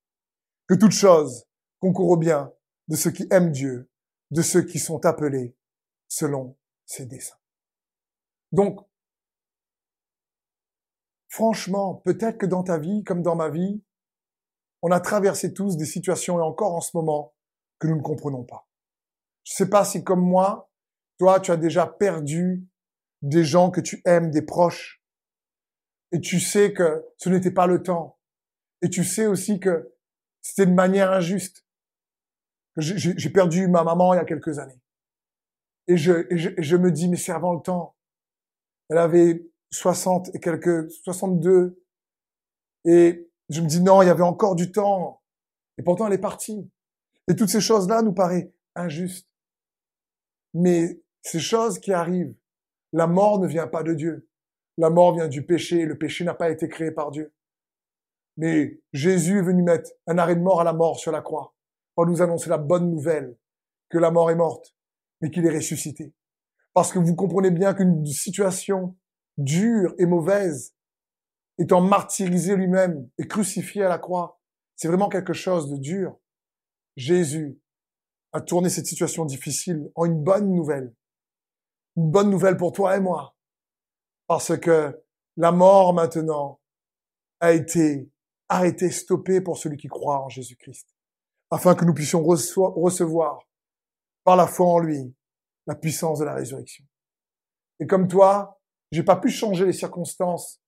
que 0.67 0.75
toute 0.75 0.93
chose 0.93 1.45
concourt 1.81 2.11
au 2.11 2.17
bien 2.17 2.53
de 2.89 2.97
ceux 2.97 3.11
qui 3.11 3.27
aiment 3.31 3.53
Dieu, 3.53 3.91
de 4.31 4.43
ceux 4.43 4.63
qui 4.63 4.79
sont 4.79 5.05
appelés 5.05 5.57
selon 6.09 6.57
ses 6.85 7.07
desseins. 7.07 7.39
Donc, 8.53 8.81
franchement, 11.29 11.97
peut-être 12.05 12.39
que 12.39 12.47
dans 12.47 12.63
ta 12.63 12.79
vie, 12.79 13.05
comme 13.05 13.23
dans 13.23 13.37
ma 13.37 13.51
vie, 13.51 13.83
on 14.83 14.91
a 14.91 15.01
traversé 15.01 15.53
tous 15.53 15.77
des 15.77 15.85
situations, 15.85 16.39
et 16.39 16.43
encore 16.43 16.75
en 16.75 16.81
ce 16.81 16.97
moment, 16.97 17.35
que 17.79 17.87
nous 17.87 17.97
ne 17.97 18.03
comprenons 18.03 18.45
pas. 18.45 18.69
Je 19.45 19.53
ne 19.53 19.57
sais 19.57 19.71
pas 19.71 19.85
si, 19.85 20.03
comme 20.03 20.25
moi, 20.25 20.71
toi, 21.19 21.41
tu 21.41 21.51
as 21.51 21.57
déjà 21.57 21.87
perdu 21.87 22.67
des 23.23 23.45
gens 23.45 23.71
que 23.71 23.81
tu 23.81 24.01
aimes, 24.05 24.31
des 24.31 24.43
proches. 24.43 25.03
Et 26.13 26.21
tu 26.21 26.41
sais 26.41 26.73
que 26.73 27.05
ce 27.17 27.29
n'était 27.29 27.51
pas 27.51 27.67
le 27.67 27.83
temps. 27.83 28.19
Et 28.83 28.89
tu 28.89 29.05
sais 29.05 29.27
aussi 29.27 29.59
que 29.61 29.93
c'était 30.41 30.67
de 30.67 30.75
manière 30.75 31.13
injuste. 31.13 31.67
J'ai 32.77 33.31
perdu 33.31 33.69
ma 33.69 33.83
maman 33.85 34.15
il 34.15 34.19
y 34.19 34.21
a 34.21 34.25
quelques 34.25 34.59
années. 34.59 34.81
Et 35.89 35.97
je, 35.97 36.27
et 36.31 36.37
je, 36.37 36.51
et 36.51 36.63
je 36.63 36.77
me 36.77 36.91
dis, 36.91 37.09
mais 37.09 37.17
c'est 37.17 37.33
avant 37.33 37.55
le 37.55 37.61
temps. 37.61 37.97
Elle 38.91 38.99
avait 38.99 39.47
60 39.71 40.35
et 40.35 40.41
quelques, 40.41 40.91
62. 40.91 41.83
Et 42.85 43.31
je 43.49 43.61
me 43.61 43.67
dis, 43.67 43.81
non, 43.81 44.03
il 44.03 44.07
y 44.07 44.11
avait 44.11 44.23
encore 44.23 44.57
du 44.57 44.73
temps. 44.73 45.23
Et 45.79 45.83
pourtant, 45.83 46.07
elle 46.07 46.13
est 46.13 46.19
partie. 46.19 46.71
Et 47.29 47.35
toutes 47.35 47.49
ces 47.49 47.61
choses-là 47.61 48.03
nous 48.03 48.13
paraissent 48.13 48.51
injustes. 48.75 49.29
Mais 50.55 51.03
ces 51.23 51.41
choses 51.41 51.79
qui 51.79 51.93
arrivent, 51.93 52.35
la 52.93 53.07
mort 53.07 53.41
ne 53.41 53.47
vient 53.47 53.67
pas 53.67 53.83
de 53.83 53.95
Dieu. 53.95 54.29
La 54.77 54.91
mort 54.91 55.15
vient 55.15 55.29
du 55.29 55.45
péché. 55.45 55.85
Le 55.85 55.97
péché 55.99 56.25
n'a 56.25 56.35
pas 56.35 56.51
été 56.51 56.69
créé 56.69 56.91
par 56.91 57.11
Dieu. 57.11 57.33
Mais 58.37 58.81
Jésus 58.93 59.39
est 59.39 59.43
venu 59.43 59.63
mettre 59.63 59.91
un 60.07 60.19
arrêt 60.19 60.37
de 60.37 60.41
mort 60.41 60.61
à 60.61 60.65
la 60.65 60.73
mort 60.73 60.99
sur 60.99 61.13
la 61.13 61.23
croix 61.23 61.55
pour 61.95 62.07
nous 62.07 62.21
annoncer 62.21 62.51
la 62.51 62.59
bonne 62.59 62.91
nouvelle 62.91 63.37
que 63.89 63.99
la 63.99 64.11
mort 64.11 64.31
est 64.31 64.37
morte, 64.37 64.75
mais 65.21 65.31
qu'il 65.31 65.47
est 65.47 65.57
ressuscité. 65.57 66.13
Parce 66.75 66.93
que 66.93 66.99
vous 66.99 67.15
comprenez 67.15 67.51
bien 67.51 67.73
qu'une 67.73 68.05
situation 68.05 68.97
dure 69.39 69.95
et 69.99 70.05
mauvaise, 70.05 70.75
étant 71.59 71.81
martyrisé 71.81 72.57
lui-même 72.57 73.09
et 73.19 73.27
crucifié 73.27 73.83
à 73.83 73.89
la 73.89 73.99
croix, 73.99 74.41
c'est 74.75 74.89
vraiment 74.89 75.09
quelque 75.09 75.33
chose 75.33 75.71
de 75.71 75.79
dur. 75.79 76.19
Jésus 76.97 77.59
a 78.33 78.43
tourné 78.43 78.69
cette 78.69 78.87
situation 78.87 79.25
difficile 79.25 79.91
en 79.95 80.05
une 80.05 80.23
bonne 80.23 80.53
nouvelle. 80.55 80.95
Une 81.97 82.11
bonne 82.11 82.29
nouvelle 82.29 82.59
pour 82.59 82.73
toi 82.73 82.97
et 82.97 83.01
moi. 83.01 83.36
Parce 84.27 84.59
que 84.59 85.03
la 85.37 85.53
mort 85.53 85.95
maintenant 85.95 86.61
a 87.41 87.53
été 87.53 88.11
arrêtée, 88.49 88.91
stoppée 88.91 89.41
pour 89.41 89.59
celui 89.59 89.77
qui 89.77 89.89
croit 89.89 90.23
en 90.23 90.29
Jésus-Christ. 90.29 90.89
Afin 91.51 91.75
que 91.75 91.85
nous 91.85 91.95
puissions 91.95 92.25
recevoir 92.25 93.49
par 94.25 94.37
la 94.37 94.47
foi 94.47 94.67
en 94.67 94.79
lui 94.79 95.15
la 95.67 95.75
puissance 95.75 96.19
de 96.19 96.25
la 96.25 96.35
résurrection. 96.35 96.85
Et 97.79 97.87
comme 97.87 98.09
toi, 98.09 98.61
j'ai 98.91 99.03
pas 99.03 99.17
pu 99.17 99.29
changer 99.29 99.65
les 99.65 99.73
circonstances 99.73 100.61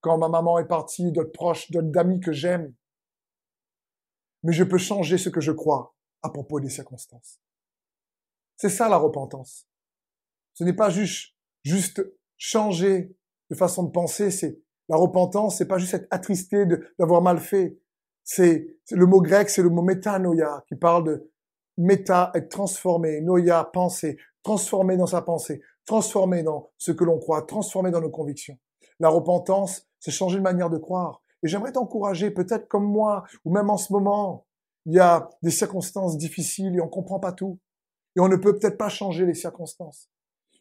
quand 0.00 0.18
ma 0.18 0.28
maman 0.28 0.58
est 0.58 0.66
partie, 0.66 1.12
d'autres 1.12 1.32
proches, 1.32 1.70
d'autres 1.70 1.90
d'amis 1.90 2.20
que 2.20 2.32
j'aime. 2.32 2.74
Mais 4.42 4.52
je 4.52 4.64
peux 4.64 4.78
changer 4.78 5.16
ce 5.18 5.28
que 5.28 5.40
je 5.40 5.52
crois 5.52 5.94
à 6.22 6.30
propos 6.30 6.60
des 6.60 6.68
circonstances. 6.68 7.40
C'est 8.56 8.68
ça 8.68 8.88
la 8.88 8.96
repentance. 8.96 9.68
Ce 10.54 10.64
n'est 10.64 10.72
pas 10.72 10.90
juste, 10.90 11.34
juste 11.64 12.02
changer 12.42 13.14
de 13.50 13.54
façon 13.54 13.84
de 13.84 13.90
penser, 13.92 14.32
c'est 14.32 14.58
la 14.88 14.96
repentance, 14.96 15.58
c'est 15.58 15.68
pas 15.68 15.78
juste 15.78 15.94
être 15.94 16.08
attristé 16.10 16.66
d'avoir 16.98 17.22
mal 17.22 17.38
fait. 17.38 17.78
C'est 18.24 18.66
le 18.90 19.06
mot 19.06 19.20
grec, 19.20 19.48
c'est 19.48 19.62
le 19.62 19.70
mot 19.70 19.82
métanoïa 19.82 20.64
qui 20.66 20.74
parle 20.74 21.04
de 21.04 21.30
méta, 21.78 22.32
être 22.34 22.48
transformé, 22.48 23.20
noia, 23.20 23.70
penser, 23.72 24.16
transformé 24.42 24.96
dans 24.96 25.06
sa 25.06 25.22
pensée, 25.22 25.60
transformé 25.86 26.42
dans 26.42 26.72
ce 26.78 26.90
que 26.90 27.04
l'on 27.04 27.20
croit, 27.20 27.42
transformé 27.42 27.92
dans 27.92 28.00
nos 28.00 28.10
convictions. 28.10 28.58
La 28.98 29.08
repentance, 29.08 29.86
c'est 30.00 30.10
changer 30.10 30.38
de 30.38 30.42
manière 30.42 30.68
de 30.68 30.78
croire. 30.78 31.22
Et 31.44 31.48
j'aimerais 31.48 31.72
t'encourager, 31.72 32.32
peut-être 32.32 32.66
comme 32.66 32.84
moi, 32.84 33.22
ou 33.44 33.52
même 33.52 33.70
en 33.70 33.76
ce 33.76 33.92
moment, 33.92 34.46
il 34.86 34.94
y 34.94 35.00
a 35.00 35.28
des 35.42 35.50
circonstances 35.52 36.16
difficiles 36.18 36.74
et 36.74 36.80
on 36.80 36.88
comprend 36.88 37.20
pas 37.20 37.32
tout. 37.32 37.60
Et 38.16 38.20
on 38.20 38.28
ne 38.28 38.36
peut 38.36 38.58
peut-être 38.58 38.78
pas 38.78 38.88
changer 38.88 39.26
les 39.26 39.34
circonstances. 39.34 40.10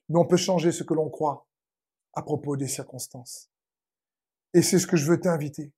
Mais 0.10 0.20
on 0.20 0.26
peut 0.26 0.38
changer 0.38 0.72
ce 0.72 0.84
que 0.84 0.94
l'on 0.94 1.10
croit 1.10 1.48
à 2.14 2.22
propos 2.22 2.58
des 2.58 2.68
circonstances. 2.68 3.50
Et 4.54 4.62
c'est 4.62 4.80
ce 4.80 4.88
que 4.88 4.98
je 4.98 5.10
veux 5.10 5.20
t'inviter. 5.20 5.72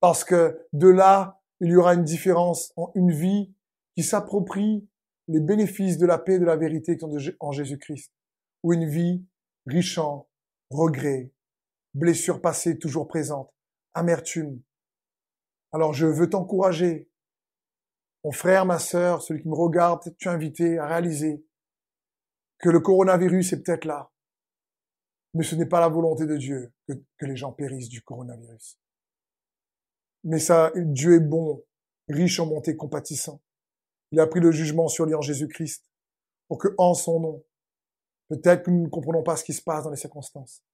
Parce 0.00 0.24
que 0.24 0.66
de 0.72 0.88
là, 0.88 1.40
il 1.60 1.70
y 1.70 1.76
aura 1.76 1.94
une 1.94 2.04
différence 2.04 2.72
en 2.76 2.90
une 2.94 3.12
vie 3.12 3.54
qui 3.94 4.02
s'approprie 4.02 4.88
les 5.28 5.40
bénéfices 5.40 5.98
de 5.98 6.06
la 6.06 6.18
paix 6.18 6.34
et 6.34 6.38
de 6.38 6.44
la 6.44 6.56
vérité 6.56 6.98
en 7.38 7.52
Jésus-Christ, 7.52 8.12
ou 8.62 8.72
une 8.72 8.88
vie 8.88 9.24
riche 9.66 9.98
en 9.98 10.28
regrets, 10.70 11.32
blessures 11.94 12.40
passées 12.40 12.78
toujours 12.78 13.06
présentes, 13.06 13.52
amertume. 13.94 14.60
Alors 15.72 15.92
je 15.92 16.06
veux 16.06 16.28
t'encourager, 16.28 17.08
mon 18.24 18.32
frère, 18.32 18.66
ma 18.66 18.78
sœur, 18.78 19.22
celui 19.22 19.42
qui 19.42 19.48
me 19.48 19.54
regarde, 19.54 20.14
tu 20.18 20.28
es 20.28 20.30
invité 20.30 20.78
à 20.78 20.86
réaliser 20.86 21.44
que 22.58 22.68
le 22.68 22.80
coronavirus 22.80 23.52
est 23.52 23.62
peut-être 23.62 23.84
là, 23.84 24.09
mais 25.34 25.44
ce 25.44 25.54
n'est 25.54 25.66
pas 25.66 25.80
la 25.80 25.88
volonté 25.88 26.26
de 26.26 26.36
Dieu 26.36 26.72
que, 26.86 27.26
les 27.26 27.36
gens 27.36 27.52
périssent 27.52 27.88
du 27.88 28.02
coronavirus. 28.02 28.78
Mais 30.24 30.38
ça, 30.38 30.72
Dieu 30.74 31.14
est 31.14 31.20
bon, 31.20 31.64
riche 32.08 32.40
en 32.40 32.46
bonté, 32.46 32.76
compatissant. 32.76 33.40
Il 34.12 34.20
a 34.20 34.26
pris 34.26 34.40
le 34.40 34.50
jugement 34.50 34.88
sur 34.88 35.06
lui 35.06 35.14
en 35.14 35.20
Jésus-Christ 35.20 35.84
pour 36.48 36.58
que, 36.58 36.68
en 36.78 36.94
son 36.94 37.20
nom, 37.20 37.44
peut-être 38.28 38.64
que 38.64 38.70
nous 38.70 38.84
ne 38.84 38.88
comprenons 38.88 39.22
pas 39.22 39.36
ce 39.36 39.44
qui 39.44 39.52
se 39.52 39.62
passe 39.62 39.84
dans 39.84 39.90
les 39.90 39.96
circonstances, 39.96 40.64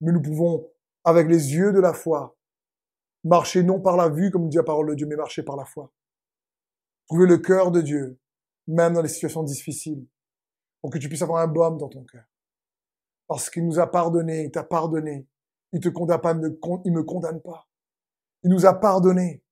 mais 0.00 0.12
nous 0.12 0.20
pouvons, 0.20 0.68
avec 1.04 1.28
les 1.28 1.54
yeux 1.54 1.72
de 1.72 1.80
la 1.80 1.92
foi, 1.92 2.36
marcher 3.22 3.62
non 3.62 3.80
par 3.80 3.96
la 3.96 4.08
vue, 4.08 4.30
comme 4.30 4.48
dit 4.48 4.56
la 4.56 4.64
parole 4.64 4.90
de 4.90 4.94
Dieu, 4.94 5.06
mais 5.06 5.16
marcher 5.16 5.42
par 5.42 5.56
la 5.56 5.64
foi. 5.64 5.92
Trouver 7.06 7.26
le 7.26 7.38
cœur 7.38 7.70
de 7.70 7.80
Dieu, 7.80 8.18
même 8.66 8.94
dans 8.94 9.02
les 9.02 9.08
situations 9.08 9.44
difficiles, 9.44 10.04
pour 10.80 10.90
que 10.90 10.98
tu 10.98 11.08
puisses 11.08 11.22
avoir 11.22 11.42
un 11.42 11.46
baume 11.46 11.78
dans 11.78 11.88
ton 11.88 12.04
cœur. 12.04 12.24
Parce 13.26 13.50
qu'il 13.50 13.64
nous 13.64 13.78
a 13.78 13.90
pardonné, 13.90 14.44
il 14.44 14.50
t'a 14.50 14.64
pardonné. 14.64 15.26
Il 15.72 15.80
te 15.80 15.88
condamne 15.88 16.20
pas, 16.20 16.32
il 16.84 16.92
me 16.92 17.02
condamne 17.02 17.40
pas. 17.40 17.68
Il 18.42 18.50
nous 18.50 18.66
a 18.66 18.74
pardonné. 18.74 19.42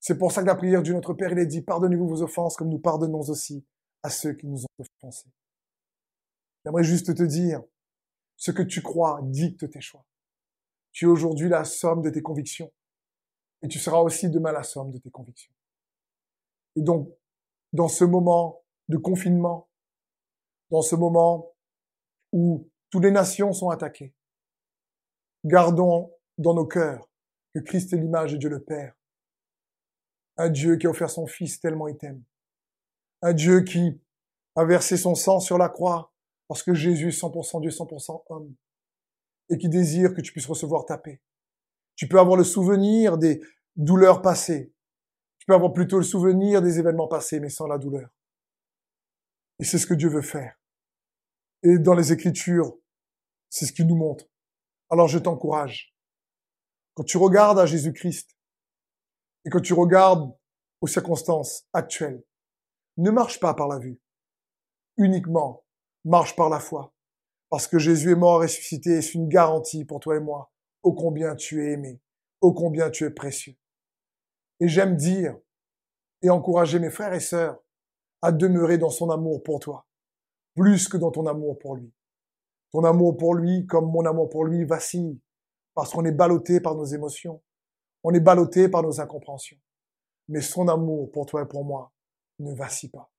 C'est 0.00 0.18
pour 0.18 0.32
ça 0.32 0.42
que 0.42 0.46
la 0.46 0.54
prière 0.54 0.82
du 0.82 0.92
Notre 0.94 1.14
Père, 1.14 1.32
il 1.32 1.38
est 1.38 1.46
dit, 1.46 1.62
pardonnez-vous 1.62 2.08
vos 2.08 2.22
offenses 2.22 2.56
comme 2.56 2.68
nous 2.68 2.78
pardonnons 2.78 3.20
aussi 3.20 3.64
à 4.02 4.10
ceux 4.10 4.32
qui 4.34 4.46
nous 4.46 4.64
ont 4.64 4.84
offensés. 5.02 5.30
J'aimerais 6.64 6.84
juste 6.84 7.14
te 7.14 7.22
dire, 7.22 7.62
ce 8.36 8.50
que 8.50 8.62
tu 8.62 8.82
crois 8.82 9.20
dicte 9.22 9.70
tes 9.70 9.80
choix. 9.80 10.04
Tu 10.92 11.04
es 11.04 11.08
aujourd'hui 11.08 11.48
la 11.48 11.64
somme 11.64 12.02
de 12.02 12.10
tes 12.10 12.22
convictions. 12.22 12.72
Et 13.62 13.68
tu 13.68 13.78
seras 13.78 13.98
aussi 13.98 14.30
demain 14.30 14.52
la 14.52 14.62
somme 14.62 14.90
de 14.90 14.98
tes 14.98 15.10
convictions. 15.10 15.52
Et 16.76 16.82
donc, 16.82 17.10
dans 17.72 17.88
ce 17.88 18.04
moment 18.04 18.62
de 18.88 18.96
confinement, 18.96 19.68
dans 20.70 20.82
ce 20.82 20.96
moment 20.96 21.52
où 22.32 22.68
toutes 22.90 23.04
les 23.04 23.10
nations 23.10 23.52
sont 23.52 23.70
attaquées, 23.70 24.14
gardons 25.44 26.12
dans 26.38 26.54
nos 26.54 26.66
cœurs 26.66 27.08
que 27.54 27.60
Christ 27.60 27.92
est 27.92 27.96
l'image 27.96 28.32
de 28.32 28.36
Dieu 28.36 28.48
le 28.48 28.62
Père 28.62 28.94
un 30.40 30.48
Dieu 30.48 30.76
qui 30.76 30.86
a 30.86 30.90
offert 30.90 31.10
son 31.10 31.26
Fils 31.26 31.60
tellement 31.60 31.86
il 31.88 31.96
t'aime. 31.96 32.22
Un 33.22 33.32
Dieu 33.32 33.60
qui 33.60 34.00
a 34.56 34.64
versé 34.64 34.96
son 34.96 35.14
sang 35.14 35.38
sur 35.38 35.58
la 35.58 35.68
croix 35.68 36.12
parce 36.48 36.62
que 36.62 36.74
Jésus 36.74 37.08
est 37.08 37.20
100% 37.20 37.60
Dieu, 37.60 37.70
100% 37.70 38.24
homme. 38.30 38.54
Et 39.50 39.58
qui 39.58 39.68
désire 39.68 40.14
que 40.14 40.20
tu 40.20 40.32
puisses 40.32 40.46
recevoir 40.46 40.86
ta 40.86 40.96
paix. 40.96 41.20
Tu 41.96 42.08
peux 42.08 42.18
avoir 42.18 42.36
le 42.36 42.44
souvenir 42.44 43.18
des 43.18 43.40
douleurs 43.76 44.22
passées. 44.22 44.72
Tu 45.38 45.46
peux 45.46 45.54
avoir 45.54 45.72
plutôt 45.72 45.98
le 45.98 46.04
souvenir 46.04 46.62
des 46.62 46.78
événements 46.78 47.08
passés, 47.08 47.40
mais 47.40 47.50
sans 47.50 47.66
la 47.66 47.78
douleur. 47.78 48.08
Et 49.58 49.64
c'est 49.64 49.78
ce 49.78 49.86
que 49.86 49.94
Dieu 49.94 50.08
veut 50.08 50.22
faire. 50.22 50.58
Et 51.62 51.78
dans 51.78 51.94
les 51.94 52.12
Écritures, 52.12 52.78
c'est 53.50 53.66
ce 53.66 53.72
qu'il 53.72 53.86
nous 53.86 53.96
montre. 53.96 54.24
Alors 54.88 55.08
je 55.08 55.18
t'encourage. 55.18 55.94
Quand 56.94 57.04
tu 57.04 57.18
regardes 57.18 57.58
à 57.58 57.66
Jésus-Christ, 57.66 58.36
et 59.44 59.50
quand 59.50 59.60
tu 59.60 59.74
regardes 59.74 60.32
aux 60.80 60.86
circonstances 60.86 61.66
actuelles, 61.72 62.22
ne 62.96 63.10
marche 63.10 63.40
pas 63.40 63.54
par 63.54 63.68
la 63.68 63.78
vue. 63.78 64.00
Uniquement, 64.96 65.64
marche 66.04 66.36
par 66.36 66.48
la 66.48 66.60
foi. 66.60 66.94
Parce 67.48 67.66
que 67.66 67.78
Jésus 67.78 68.12
est 68.12 68.16
mort 68.16 68.40
ressuscité 68.40 68.98
et 68.98 69.02
c'est 69.02 69.14
une 69.14 69.28
garantie 69.28 69.84
pour 69.84 70.00
toi 70.00 70.16
et 70.16 70.20
moi. 70.20 70.52
Ô 70.82 70.92
combien 70.92 71.34
tu 71.34 71.64
es 71.64 71.72
aimé. 71.72 72.00
Ô 72.40 72.52
combien 72.52 72.90
tu 72.90 73.04
es 73.04 73.10
précieux. 73.10 73.56
Et 74.60 74.68
j'aime 74.68 74.96
dire 74.96 75.36
et 76.22 76.30
encourager 76.30 76.78
mes 76.78 76.90
frères 76.90 77.14
et 77.14 77.20
sœurs 77.20 77.58
à 78.22 78.32
demeurer 78.32 78.78
dans 78.78 78.90
son 78.90 79.10
amour 79.10 79.42
pour 79.42 79.58
toi. 79.58 79.86
Plus 80.54 80.88
que 80.88 80.96
dans 80.96 81.10
ton 81.10 81.26
amour 81.26 81.58
pour 81.58 81.76
lui. 81.76 81.92
Ton 82.72 82.84
amour 82.84 83.16
pour 83.16 83.34
lui, 83.34 83.66
comme 83.66 83.90
mon 83.90 84.04
amour 84.06 84.28
pour 84.28 84.44
lui, 84.44 84.64
vacille. 84.64 85.20
Parce 85.74 85.92
qu'on 85.92 86.04
est 86.04 86.12
ballotté 86.12 86.60
par 86.60 86.74
nos 86.74 86.84
émotions. 86.84 87.42
On 88.02 88.12
est 88.12 88.20
ballotté 88.20 88.68
par 88.68 88.82
nos 88.82 89.00
incompréhensions. 89.00 89.58
Mais 90.28 90.40
son 90.40 90.68
amour 90.68 91.10
pour 91.10 91.26
toi 91.26 91.42
et 91.42 91.46
pour 91.46 91.64
moi 91.64 91.92
ne 92.38 92.54
vacille 92.54 92.90
pas. 92.90 93.10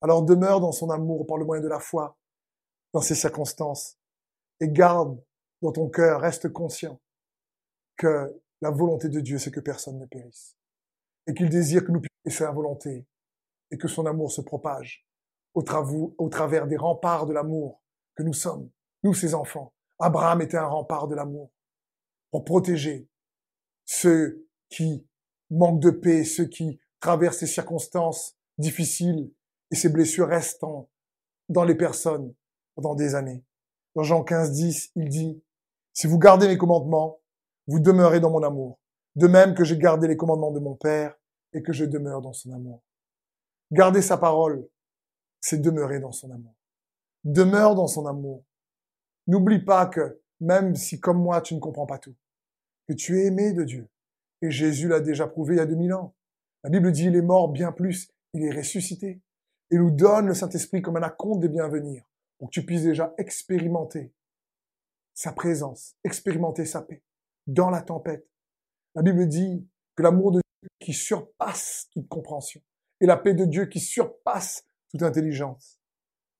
Alors 0.00 0.22
demeure 0.22 0.60
dans 0.60 0.72
son 0.72 0.90
amour 0.90 1.26
par 1.26 1.36
le 1.36 1.44
moyen 1.44 1.62
de 1.62 1.68
la 1.68 1.80
foi, 1.80 2.16
dans 2.92 3.00
ces 3.00 3.14
circonstances, 3.14 3.98
et 4.60 4.68
garde 4.68 5.20
dans 5.62 5.72
ton 5.72 5.88
cœur, 5.88 6.20
reste 6.20 6.52
conscient 6.52 7.00
que 7.96 8.40
la 8.60 8.70
volonté 8.70 9.08
de 9.08 9.20
Dieu, 9.20 9.38
c'est 9.38 9.50
que 9.50 9.60
personne 9.60 9.98
ne 9.98 10.06
périsse, 10.06 10.56
et 11.26 11.34
qu'il 11.34 11.48
désire 11.48 11.84
que 11.84 11.92
nous 11.92 12.00
puissions 12.00 12.38
faire 12.38 12.54
volonté, 12.54 13.06
et 13.70 13.78
que 13.78 13.88
son 13.88 14.06
amour 14.06 14.30
se 14.30 14.40
propage 14.40 15.06
au 15.54 15.62
travers 15.62 16.66
des 16.66 16.76
remparts 16.76 17.26
de 17.26 17.32
l'amour 17.32 17.82
que 18.16 18.22
nous 18.22 18.32
sommes, 18.32 18.70
nous 19.02 19.14
ses 19.14 19.34
enfants. 19.34 19.72
Abraham 19.98 20.42
était 20.42 20.56
un 20.56 20.66
rempart 20.66 21.08
de 21.08 21.14
l'amour. 21.14 21.50
pour 22.32 22.44
protéger 22.44 23.08
ceux 23.86 24.46
qui 24.68 25.06
manquent 25.48 25.80
de 25.80 25.90
paix, 25.90 26.24
ceux 26.24 26.46
qui 26.46 26.80
traversent 27.00 27.38
ces 27.38 27.46
circonstances 27.46 28.36
difficiles 28.58 29.32
et 29.70 29.76
ces 29.76 29.88
blessures 29.88 30.28
restant 30.28 30.90
dans 31.48 31.64
les 31.64 31.76
personnes 31.76 32.34
pendant 32.74 32.94
des 32.94 33.14
années. 33.14 33.44
Dans 33.94 34.02
Jean 34.02 34.24
15, 34.24 34.52
10, 34.52 34.92
il 34.96 35.08
dit, 35.08 35.42
si 35.92 36.06
vous 36.06 36.18
gardez 36.18 36.48
mes 36.48 36.58
commandements, 36.58 37.20
vous 37.68 37.80
demeurez 37.80 38.20
dans 38.20 38.30
mon 38.30 38.42
amour, 38.42 38.78
de 39.14 39.28
même 39.28 39.54
que 39.54 39.64
j'ai 39.64 39.78
gardé 39.78 40.08
les 40.08 40.16
commandements 40.16 40.52
de 40.52 40.60
mon 40.60 40.74
Père 40.74 41.16
et 41.52 41.62
que 41.62 41.72
je 41.72 41.84
demeure 41.84 42.20
dans 42.20 42.32
son 42.32 42.52
amour. 42.52 42.82
Garder 43.70 44.02
sa 44.02 44.18
parole, 44.18 44.68
c'est 45.40 45.58
demeurer 45.58 46.00
dans 46.00 46.12
son 46.12 46.30
amour. 46.30 46.54
Demeure 47.26 47.74
dans 47.74 47.88
son 47.88 48.06
amour. 48.06 48.44
N'oublie 49.26 49.58
pas 49.58 49.86
que 49.86 50.22
même 50.38 50.76
si 50.76 51.00
comme 51.00 51.20
moi 51.20 51.40
tu 51.40 51.56
ne 51.56 51.58
comprends 51.58 51.84
pas 51.84 51.98
tout, 51.98 52.14
que 52.86 52.92
tu 52.92 53.18
es 53.18 53.26
aimé 53.26 53.52
de 53.52 53.64
Dieu. 53.64 53.88
Et 54.42 54.52
Jésus 54.52 54.86
l'a 54.86 55.00
déjà 55.00 55.26
prouvé 55.26 55.56
il 55.56 55.58
y 55.58 55.60
a 55.60 55.66
2000 55.66 55.92
ans. 55.92 56.14
La 56.62 56.70
Bible 56.70 56.92
dit 56.92 57.06
il 57.06 57.16
est 57.16 57.22
mort 57.22 57.48
bien 57.48 57.72
plus, 57.72 58.12
il 58.32 58.44
est 58.44 58.56
ressuscité. 58.56 59.20
Et 59.72 59.76
nous 59.76 59.90
donne 59.90 60.28
le 60.28 60.34
Saint-Esprit 60.34 60.82
comme 60.82 60.98
un 60.98 61.02
acompte 61.02 61.40
des 61.40 61.48
bienvenir 61.48 62.04
pour 62.38 62.48
que 62.48 62.52
tu 62.52 62.64
puisses 62.64 62.84
déjà 62.84 63.12
expérimenter 63.18 64.12
sa 65.12 65.32
présence, 65.32 65.96
expérimenter 66.04 66.64
sa 66.64 66.82
paix 66.82 67.02
dans 67.48 67.70
la 67.70 67.82
tempête. 67.82 68.28
La 68.94 69.02
Bible 69.02 69.26
dit 69.26 69.68
que 69.96 70.04
l'amour 70.04 70.30
de 70.30 70.42
Dieu 70.62 70.68
qui 70.78 70.92
surpasse 70.92 71.88
toute 71.90 72.06
compréhension 72.06 72.60
et 73.00 73.06
la 73.06 73.16
paix 73.16 73.34
de 73.34 73.46
Dieu 73.46 73.66
qui 73.66 73.80
surpasse 73.80 74.64
toute 74.90 75.02
intelligence. 75.02 75.75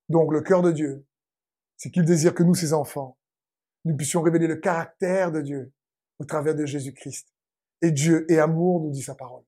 Donc 0.09 0.33
le 0.33 0.41
cœur 0.41 0.63
de 0.63 0.73
Dieu, 0.73 1.07
c'est 1.77 1.91
qu'il 1.91 2.05
désire 2.05 2.35
que 2.35 2.43
nous, 2.43 2.55
ses 2.55 2.73
enfants, 2.73 3.19
nous 3.85 3.97
puissions 3.97 4.23
révéler 4.23 4.47
le 4.47 4.57
caractère 4.57 5.33
de 5.33 5.41
Dieu 5.41 5.73
au 6.19 6.25
travers 6.25 6.55
de 6.55 6.65
Jésus-Christ. 6.65 7.33
Et 7.83 7.91
Dieu 7.91 8.31
est 8.31 8.39
amour, 8.39 8.81
nous 8.81 8.91
dit 8.91 9.03
sa 9.03 9.15
parole. 9.15 9.45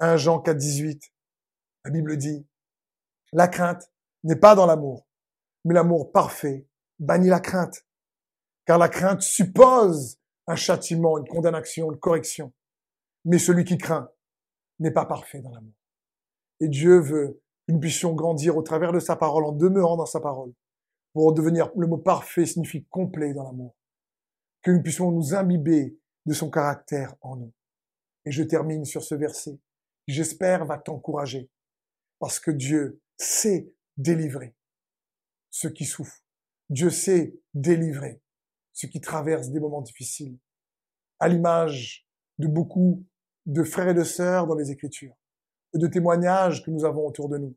1 0.00 0.16
Jean 0.16 0.40
4, 0.40 0.56
18, 0.56 1.12
la 1.84 1.90
Bible 1.90 2.16
dit, 2.16 2.46
la 3.32 3.48
crainte 3.48 3.90
n'est 4.24 4.36
pas 4.36 4.54
dans 4.54 4.66
l'amour, 4.66 5.06
mais 5.64 5.74
l'amour 5.74 6.12
parfait 6.12 6.66
bannit 6.98 7.28
la 7.28 7.40
crainte. 7.40 7.86
Car 8.64 8.78
la 8.78 8.88
crainte 8.88 9.22
suppose 9.22 10.18
un 10.46 10.56
châtiment, 10.56 11.18
une 11.18 11.26
condamnation, 11.28 11.90
une 11.92 11.98
correction. 11.98 12.52
Mais 13.24 13.38
celui 13.38 13.64
qui 13.64 13.78
craint 13.78 14.10
n'est 14.78 14.90
pas 14.90 15.06
parfait 15.06 15.40
dans 15.40 15.50
l'amour. 15.50 15.74
Et 16.60 16.68
Dieu 16.68 16.98
veut 17.00 17.40
que 17.68 17.72
nous 17.74 17.80
puissions 17.80 18.14
grandir 18.14 18.56
au 18.56 18.62
travers 18.62 18.92
de 18.92 18.98
sa 18.98 19.14
parole, 19.14 19.44
en 19.44 19.52
demeurant 19.52 19.98
dans 19.98 20.06
sa 20.06 20.20
parole, 20.20 20.54
pour 21.12 21.34
devenir, 21.34 21.70
le 21.76 21.86
mot 21.86 21.98
parfait 21.98 22.46
signifie 22.46 22.86
complet 22.86 23.34
dans 23.34 23.44
l'amour. 23.44 23.76
Que 24.62 24.70
nous 24.70 24.82
puissions 24.82 25.12
nous 25.12 25.34
imbiber 25.34 25.98
de 26.24 26.32
son 26.32 26.50
caractère 26.50 27.14
en 27.20 27.36
nous. 27.36 27.52
Et 28.24 28.30
je 28.30 28.42
termine 28.42 28.86
sur 28.86 29.02
ce 29.02 29.14
verset, 29.14 29.60
qui 30.06 30.14
j'espère 30.14 30.64
va 30.64 30.78
t'encourager, 30.78 31.50
parce 32.18 32.40
que 32.40 32.50
Dieu 32.50 33.02
sait 33.18 33.70
délivrer 33.98 34.54
ceux 35.50 35.70
qui 35.70 35.84
souffrent. 35.84 36.24
Dieu 36.70 36.88
sait 36.88 37.38
délivrer 37.52 38.22
ceux 38.72 38.88
qui 38.88 39.02
traversent 39.02 39.50
des 39.50 39.60
moments 39.60 39.82
difficiles, 39.82 40.38
à 41.20 41.28
l'image 41.28 42.08
de 42.38 42.46
beaucoup 42.46 43.04
de 43.44 43.62
frères 43.62 43.88
et 43.88 43.94
de 43.94 44.04
sœurs 44.04 44.46
dans 44.46 44.54
les 44.54 44.70
Écritures, 44.70 45.17
de 45.74 45.86
témoignages 45.86 46.64
que 46.64 46.70
nous 46.70 46.84
avons 46.84 47.06
autour 47.06 47.28
de 47.28 47.38
nous. 47.38 47.56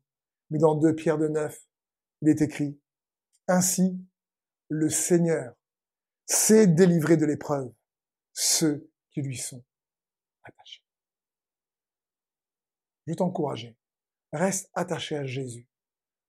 Mais 0.50 0.60
dans 0.60 0.76
2 0.76 0.96
Pierre 0.96 1.18
de 1.18 1.28
9, 1.28 1.68
il 2.22 2.30
est 2.30 2.42
écrit, 2.42 2.80
Ainsi, 3.48 3.98
le 4.70 4.90
Seigneur 4.90 5.56
sait 6.26 6.68
délivrer 6.68 7.18
de 7.18 7.26
l'épreuve 7.26 7.72
ceux 8.34 8.90
qui 9.12 9.22
lui 9.22 9.38
sont 9.38 9.64
attachés. 10.44 10.86
Je 13.08 13.14
t'encourager. 13.14 13.78
Reste 14.32 14.70
attaché 14.74 15.18
à 15.18 15.26
Jésus. 15.26 15.68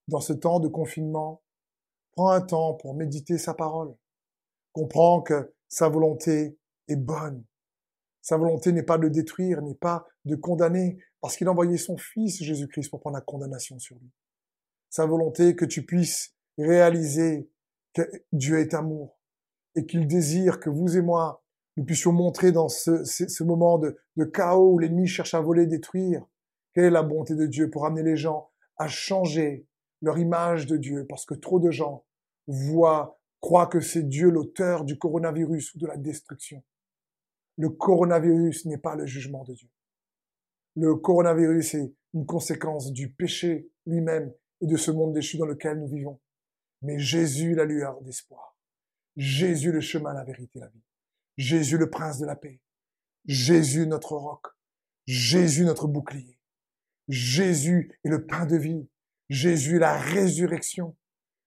Dans 0.08 0.20
ce 0.20 0.32
temps 0.32 0.58
de 0.58 0.68
confinement, 0.68 1.42
prends 2.12 2.30
un 2.30 2.40
temps 2.40 2.74
pour 2.74 2.94
méditer 2.94 3.38
sa 3.38 3.54
parole. 3.54 3.96
Comprends 4.72 5.22
que 5.22 5.54
sa 5.68 5.88
volonté 5.88 6.58
est 6.88 6.96
bonne. 6.96 7.44
Sa 8.22 8.36
volonté 8.36 8.72
n'est 8.72 8.84
pas 8.84 8.98
de 8.98 9.08
détruire, 9.08 9.60
n'est 9.62 9.74
pas 9.74 10.06
de 10.24 10.36
condamner, 10.36 10.98
parce 11.20 11.36
qu'il 11.36 11.48
a 11.48 11.50
envoyé 11.50 11.76
son 11.76 11.96
Fils 11.96 12.42
Jésus-Christ 12.42 12.88
pour 12.88 13.00
prendre 13.00 13.16
la 13.16 13.20
condamnation 13.20 13.78
sur 13.78 13.96
lui. 13.96 14.10
Sa 14.90 15.06
volonté 15.06 15.56
que 15.56 15.64
tu 15.64 15.84
puisses 15.84 16.34
réaliser 16.56 17.50
que 17.94 18.02
Dieu 18.32 18.58
est 18.58 18.74
amour 18.74 19.18
et 19.74 19.86
qu'il 19.86 20.06
désire 20.06 20.60
que 20.60 20.70
vous 20.70 20.96
et 20.96 21.02
moi, 21.02 21.42
nous 21.76 21.84
puissions 21.84 22.12
montrer 22.12 22.52
dans 22.52 22.68
ce, 22.68 23.04
ce, 23.04 23.42
moment 23.42 23.78
de, 23.78 23.98
de 24.16 24.24
chaos 24.24 24.74
où 24.74 24.78
l'ennemi 24.78 25.06
cherche 25.06 25.34
à 25.34 25.40
voler, 25.40 25.66
détruire, 25.66 26.24
quelle 26.74 26.84
est 26.84 26.90
la 26.90 27.02
bonté 27.02 27.34
de 27.34 27.46
Dieu 27.46 27.70
pour 27.70 27.86
amener 27.86 28.02
les 28.02 28.16
gens 28.16 28.50
à 28.76 28.88
changer 28.88 29.66
leur 30.00 30.18
image 30.18 30.66
de 30.66 30.76
Dieu, 30.76 31.06
parce 31.08 31.24
que 31.24 31.34
trop 31.34 31.60
de 31.60 31.70
gens 31.70 32.04
voient, 32.46 33.18
croient 33.40 33.68
que 33.68 33.80
c'est 33.80 34.02
Dieu 34.02 34.30
l'auteur 34.30 34.84
du 34.84 34.98
coronavirus 34.98 35.74
ou 35.74 35.78
de 35.78 35.86
la 35.86 35.96
destruction. 35.96 36.62
Le 37.58 37.68
coronavirus 37.68 38.66
n'est 38.66 38.78
pas 38.78 38.96
le 38.96 39.06
jugement 39.06 39.44
de 39.44 39.54
Dieu. 39.54 39.68
Le 40.74 40.94
coronavirus 40.96 41.74
est 41.74 41.92
une 42.14 42.26
conséquence 42.26 42.92
du 42.92 43.10
péché 43.10 43.68
lui-même 43.86 44.32
et 44.60 44.66
de 44.66 44.76
ce 44.76 44.90
monde 44.90 45.12
déchu 45.12 45.36
dans 45.36 45.46
lequel 45.46 45.78
nous 45.78 45.88
vivons. 45.88 46.20
Mais 46.82 46.98
Jésus, 46.98 47.54
la 47.54 47.64
lueur 47.64 48.00
d'espoir. 48.02 48.56
Jésus, 49.16 49.72
le 49.72 49.80
chemin, 49.80 50.14
la 50.14 50.24
vérité, 50.24 50.58
la 50.58 50.68
vie. 50.68 50.82
Jésus, 51.36 51.78
le 51.78 51.90
prince 51.90 52.18
de 52.18 52.26
la 52.26 52.36
paix. 52.36 52.60
Jésus, 53.26 53.86
notre 53.86 54.16
roc. 54.16 54.46
Jésus, 55.06 55.64
notre 55.64 55.86
bouclier. 55.86 56.38
Jésus 57.08 57.92
est 58.04 58.08
le 58.08 58.26
pain 58.26 58.46
de 58.46 58.56
vie. 58.56 58.88
Jésus 59.28 59.78
la 59.78 59.98
résurrection. 59.98 60.96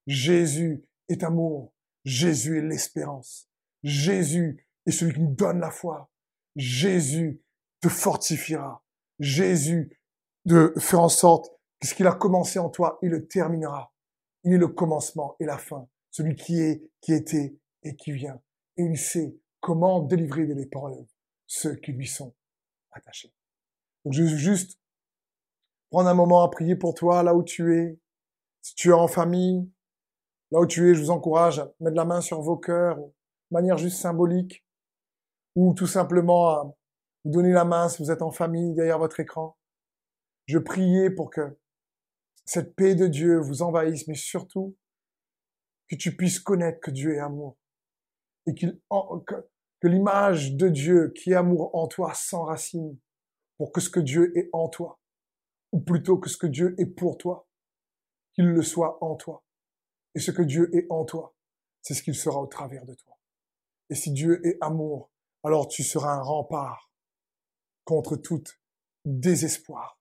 Jésus 0.08 0.84
est 1.10 1.24
amour. 1.24 1.74
Jésus 2.04 2.60
est 2.60 2.62
l'espérance. 2.62 3.50
Jésus 3.84 4.65
est 4.86 4.91
celui 4.91 5.13
qui 5.13 5.21
nous 5.21 5.36
donne 5.36 5.60
la 5.60 5.71
foi. 5.71 6.10
Jésus 6.56 7.41
te 7.82 7.89
fortifiera. 7.89 8.84
Jésus 9.19 10.00
de 10.45 10.74
faire 10.78 11.02
en 11.02 11.10
sorte 11.10 11.52
que 11.80 11.88
ce 11.88 11.95
qu'il 11.95 12.08
a 12.08 12.13
commencé 12.13 12.60
en 12.60 12.69
toi, 12.69 13.00
il 13.02 13.10
le 13.10 13.28
terminera. 13.28 13.93
Il 14.43 14.54
est 14.54 14.58
le 14.58 14.67
commencement 14.67 15.36
et 15.39 15.45
la 15.45 15.58
fin. 15.58 15.88
Celui 16.12 16.36
qui 16.36 16.60
est, 16.60 16.89
qui 17.02 17.13
était 17.13 17.58
et 17.84 17.95
qui 17.95 18.12
vient. 18.12 18.39
Et 18.78 18.84
il 18.84 18.98
sait 18.98 19.36
comment 19.60 20.02
délivrer 20.02 20.45
de 20.45 20.54
l'épreuve 20.54 21.06
ceux 21.48 21.76
qui 21.76 21.91
lui 21.91 22.08
sont 22.08 22.34
attachés. 22.91 23.34
Donc 24.04 24.13
je 24.13 24.24
veux 24.24 24.38
juste 24.38 24.80
prendre 25.89 26.10
un 26.10 26.13
moment 26.13 26.43
à 26.43 26.50
prier 26.50 26.76
pour 26.76 26.93
toi 26.93 27.24
là 27.24 27.36
où 27.36 27.43
tu 27.43 27.76
es. 27.76 28.00
Si 28.62 28.76
tu 28.76 28.89
es 28.89 28.93
en 28.93 29.08
famille, 29.08 29.69
là 30.52 30.60
où 30.60 30.65
tu 30.65 30.89
es, 30.89 30.95
je 30.95 31.02
vous 31.02 31.12
encourage 31.12 31.60
à 31.60 31.71
mettre 31.80 31.95
la 31.95 32.06
main 32.06 32.21
sur 32.21 32.41
vos 32.41 32.58
cœurs, 32.58 32.98
de 32.98 33.12
manière 33.52 33.78
juste 33.78 33.98
symbolique, 33.98 34.64
ou 35.56 35.74
tout 35.74 35.88
simplement 35.88 36.50
à 36.50 36.63
vous 37.24 37.32
donner 37.32 37.52
la 37.52 37.65
main 37.65 37.89
si 37.89 38.04
vous 38.04 38.12
êtes 38.12 38.22
en 38.22 38.32
famille 38.32 38.74
derrière 38.74 39.00
votre 39.00 39.20
écran. 39.20 39.58
Je 40.46 40.60
priais 40.60 41.10
pour 41.10 41.30
que 41.30 41.58
cette 42.46 42.76
paix 42.76 42.94
de 42.94 43.08
Dieu 43.08 43.39
vous 43.39 43.62
envahisse, 43.62 44.08
mais 44.08 44.15
surtout 44.15 44.78
que 45.89 45.96
tu 45.96 46.15
puisses 46.15 46.39
connaître 46.39 46.80
que 46.80 46.91
Dieu 46.91 47.15
est 47.15 47.20
amour 47.20 47.58
et 48.48 48.54
qu'il, 48.54 48.80
que, 49.26 49.36
que 49.80 49.88
l'image 49.88 50.56
de 50.56 50.70
Dieu 50.70 51.12
qui 51.15 51.32
est 51.32 51.36
amour 51.36 51.74
en 51.76 51.88
toi 51.88 52.13
s'enracine 52.13 52.98
pour 53.58 53.72
que 53.72 53.82
ce 53.82 53.89
que 53.89 54.00
Dieu 54.00 54.38
est 54.38 54.50
en 54.54 54.70
toi 54.70 55.00
ou 55.72 55.80
plutôt 55.80 56.18
que 56.18 56.30
ce 56.30 56.38
que 56.38 56.48
Dieu 56.48 56.76
est 56.78 56.86
pour 56.86 57.18
toi, 57.18 57.48
qu'il 58.34 58.46
le 58.46 58.62
soit 58.62 59.04
en 59.04 59.15
toi. 59.15 59.44
Et 60.13 60.20
ce 60.20 60.32
que 60.32 60.41
Dieu 60.41 60.74
est 60.76 60.86
en 60.89 61.04
toi, 61.04 61.36
c'est 61.82 61.94
ce 61.94 62.02
qu'il 62.02 62.15
sera 62.15 62.39
au 62.39 62.48
travers 62.48 62.86
de 62.86 62.94
toi. 62.94 63.18
Et 63.89 63.96
si 63.96 64.12
Dieu 64.12 64.46
est 64.48 64.58
amour, 64.62 65.12
alors 65.46 65.68
tu 65.68 65.84
seras 65.84 66.14
un 66.14 66.22
rempart 66.22 66.92
contre 67.84 68.16
tout 68.16 68.44
désespoir, 69.06 70.00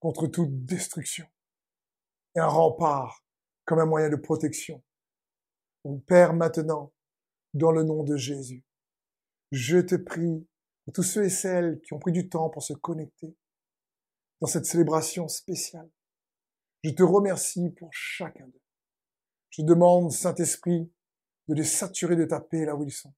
contre 0.00 0.26
toute 0.26 0.64
destruction. 0.64 1.26
Et 2.34 2.40
un 2.40 2.46
rempart 2.46 3.24
comme 3.64 3.80
un 3.80 3.86
moyen 3.86 4.08
de 4.08 4.16
protection. 4.16 4.82
Mon 5.84 5.98
Père, 5.98 6.32
maintenant, 6.32 6.92
dans 7.54 7.70
le 7.70 7.82
nom 7.82 8.02
de 8.02 8.16
Jésus, 8.16 8.64
je 9.50 9.78
te 9.78 9.94
prie 9.94 10.46
pour 10.84 10.94
tous 10.94 11.02
ceux 11.02 11.24
et 11.24 11.30
celles 11.30 11.80
qui 11.80 11.92
ont 11.92 11.98
pris 11.98 12.12
du 12.12 12.28
temps 12.28 12.48
pour 12.48 12.62
se 12.62 12.72
connecter, 12.72 13.36
dans 14.40 14.46
cette 14.46 14.66
célébration 14.66 15.28
spéciale. 15.28 15.90
Je 16.82 16.90
te 16.90 17.02
remercie 17.02 17.70
pour 17.70 17.88
chacun 17.92 18.46
d'eux. 18.46 18.62
Je 19.50 19.62
demande, 19.62 20.12
Saint-Esprit, 20.12 20.90
de 21.48 21.54
les 21.54 21.64
saturer 21.64 22.16
de 22.16 22.24
ta 22.24 22.40
paix 22.40 22.64
là 22.64 22.76
où 22.76 22.84
ils 22.84 22.92
sont. 22.92 23.12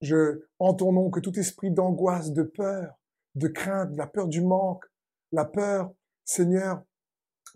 Je, 0.00 0.46
en 0.58 0.74
ton 0.74 0.92
nom, 0.92 1.10
que 1.10 1.20
tout 1.20 1.38
esprit 1.38 1.70
d'angoisse, 1.70 2.32
de 2.32 2.42
peur, 2.42 2.98
de 3.34 3.48
crainte, 3.48 3.94
la 3.96 4.06
peur 4.06 4.28
du 4.28 4.40
manque, 4.40 4.84
la 5.32 5.44
peur, 5.44 5.92
Seigneur, 6.24 6.82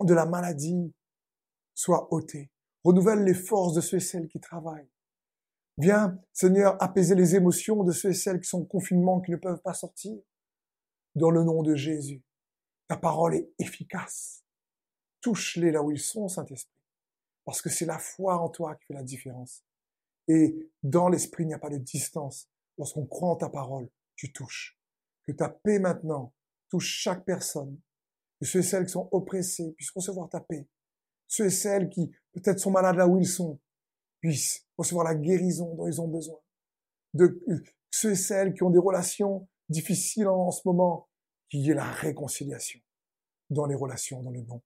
de 0.01 0.13
la 0.13 0.25
maladie, 0.25 0.93
soit 1.73 2.13
ôté. 2.13 2.51
Renouvelle 2.83 3.23
les 3.23 3.33
forces 3.33 3.73
de 3.73 3.81
ceux 3.81 3.97
et 3.97 4.01
celles 4.01 4.27
qui 4.27 4.39
travaillent. 4.39 4.89
Viens, 5.77 6.17
Seigneur, 6.31 6.81
apaiser 6.81 7.15
les 7.15 7.35
émotions 7.35 7.83
de 7.83 7.91
ceux 7.91 8.09
et 8.09 8.13
celles 8.13 8.39
qui 8.39 8.47
sont 8.47 8.61
en 8.61 8.65
confinement, 8.65 9.19
qui 9.21 9.31
ne 9.31 9.37
peuvent 9.37 9.61
pas 9.61 9.73
sortir. 9.73 10.17
Dans 11.15 11.31
le 11.31 11.43
nom 11.43 11.63
de 11.63 11.75
Jésus, 11.75 12.23
ta 12.87 12.97
parole 12.97 13.35
est 13.35 13.49
efficace. 13.59 14.43
Touche-les 15.21 15.71
là 15.71 15.81
où 15.81 15.91
ils 15.91 15.99
sont, 15.99 16.27
Saint-Esprit. 16.27 16.71
Parce 17.43 17.61
que 17.61 17.69
c'est 17.69 17.85
la 17.85 17.99
foi 17.99 18.37
en 18.37 18.49
toi 18.49 18.75
qui 18.75 18.85
fait 18.85 18.93
la 18.93 19.03
différence. 19.03 19.63
Et 20.27 20.69
dans 20.83 21.09
l'Esprit, 21.09 21.43
il 21.43 21.47
n'y 21.47 21.53
a 21.53 21.59
pas 21.59 21.69
de 21.69 21.77
distance. 21.77 22.49
Lorsqu'on 22.77 23.05
croit 23.05 23.29
en 23.29 23.35
ta 23.35 23.49
parole, 23.49 23.89
tu 24.15 24.31
touches. 24.31 24.79
Que 25.27 25.31
ta 25.31 25.49
paix 25.49 25.79
maintenant 25.79 26.33
touche 26.69 26.87
chaque 26.87 27.25
personne. 27.25 27.79
Que 28.39 28.45
ceux 28.45 28.59
et 28.59 28.63
celles 28.63 28.85
qui 28.85 28.91
sont 28.91 29.09
oppressés 29.11 29.73
puissent 29.73 29.91
recevoir 29.91 30.29
ta 30.29 30.41
paix. 30.41 30.67
Ceux 31.27 31.45
et 31.45 31.51
celles 31.51 31.89
qui 31.89 32.11
peut-être 32.33 32.59
sont 32.59 32.71
malades 32.71 32.97
là 32.97 33.07
où 33.07 33.17
ils 33.17 33.27
sont 33.27 33.59
puissent 34.19 34.67
recevoir 34.77 35.05
la 35.05 35.15
guérison 35.15 35.75
dont 35.75 35.87
ils 35.87 36.01
ont 36.01 36.07
besoin. 36.07 36.39
De 37.13 37.41
ceux 37.91 38.11
et 38.11 38.15
celles 38.15 38.53
qui 38.53 38.63
ont 38.63 38.69
des 38.69 38.79
relations 38.79 39.47
difficiles 39.69 40.27
en, 40.27 40.51
ce 40.51 40.61
moment, 40.65 41.09
qu'il 41.49 41.61
y 41.61 41.71
ait 41.71 41.75
la 41.75 41.89
réconciliation 41.89 42.79
dans 43.49 43.65
les 43.65 43.75
relations 43.75 44.21
dans 44.21 44.31
le 44.31 44.41
nom 44.41 44.61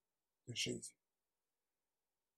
de 0.48 0.56
Jésus. 0.56 0.99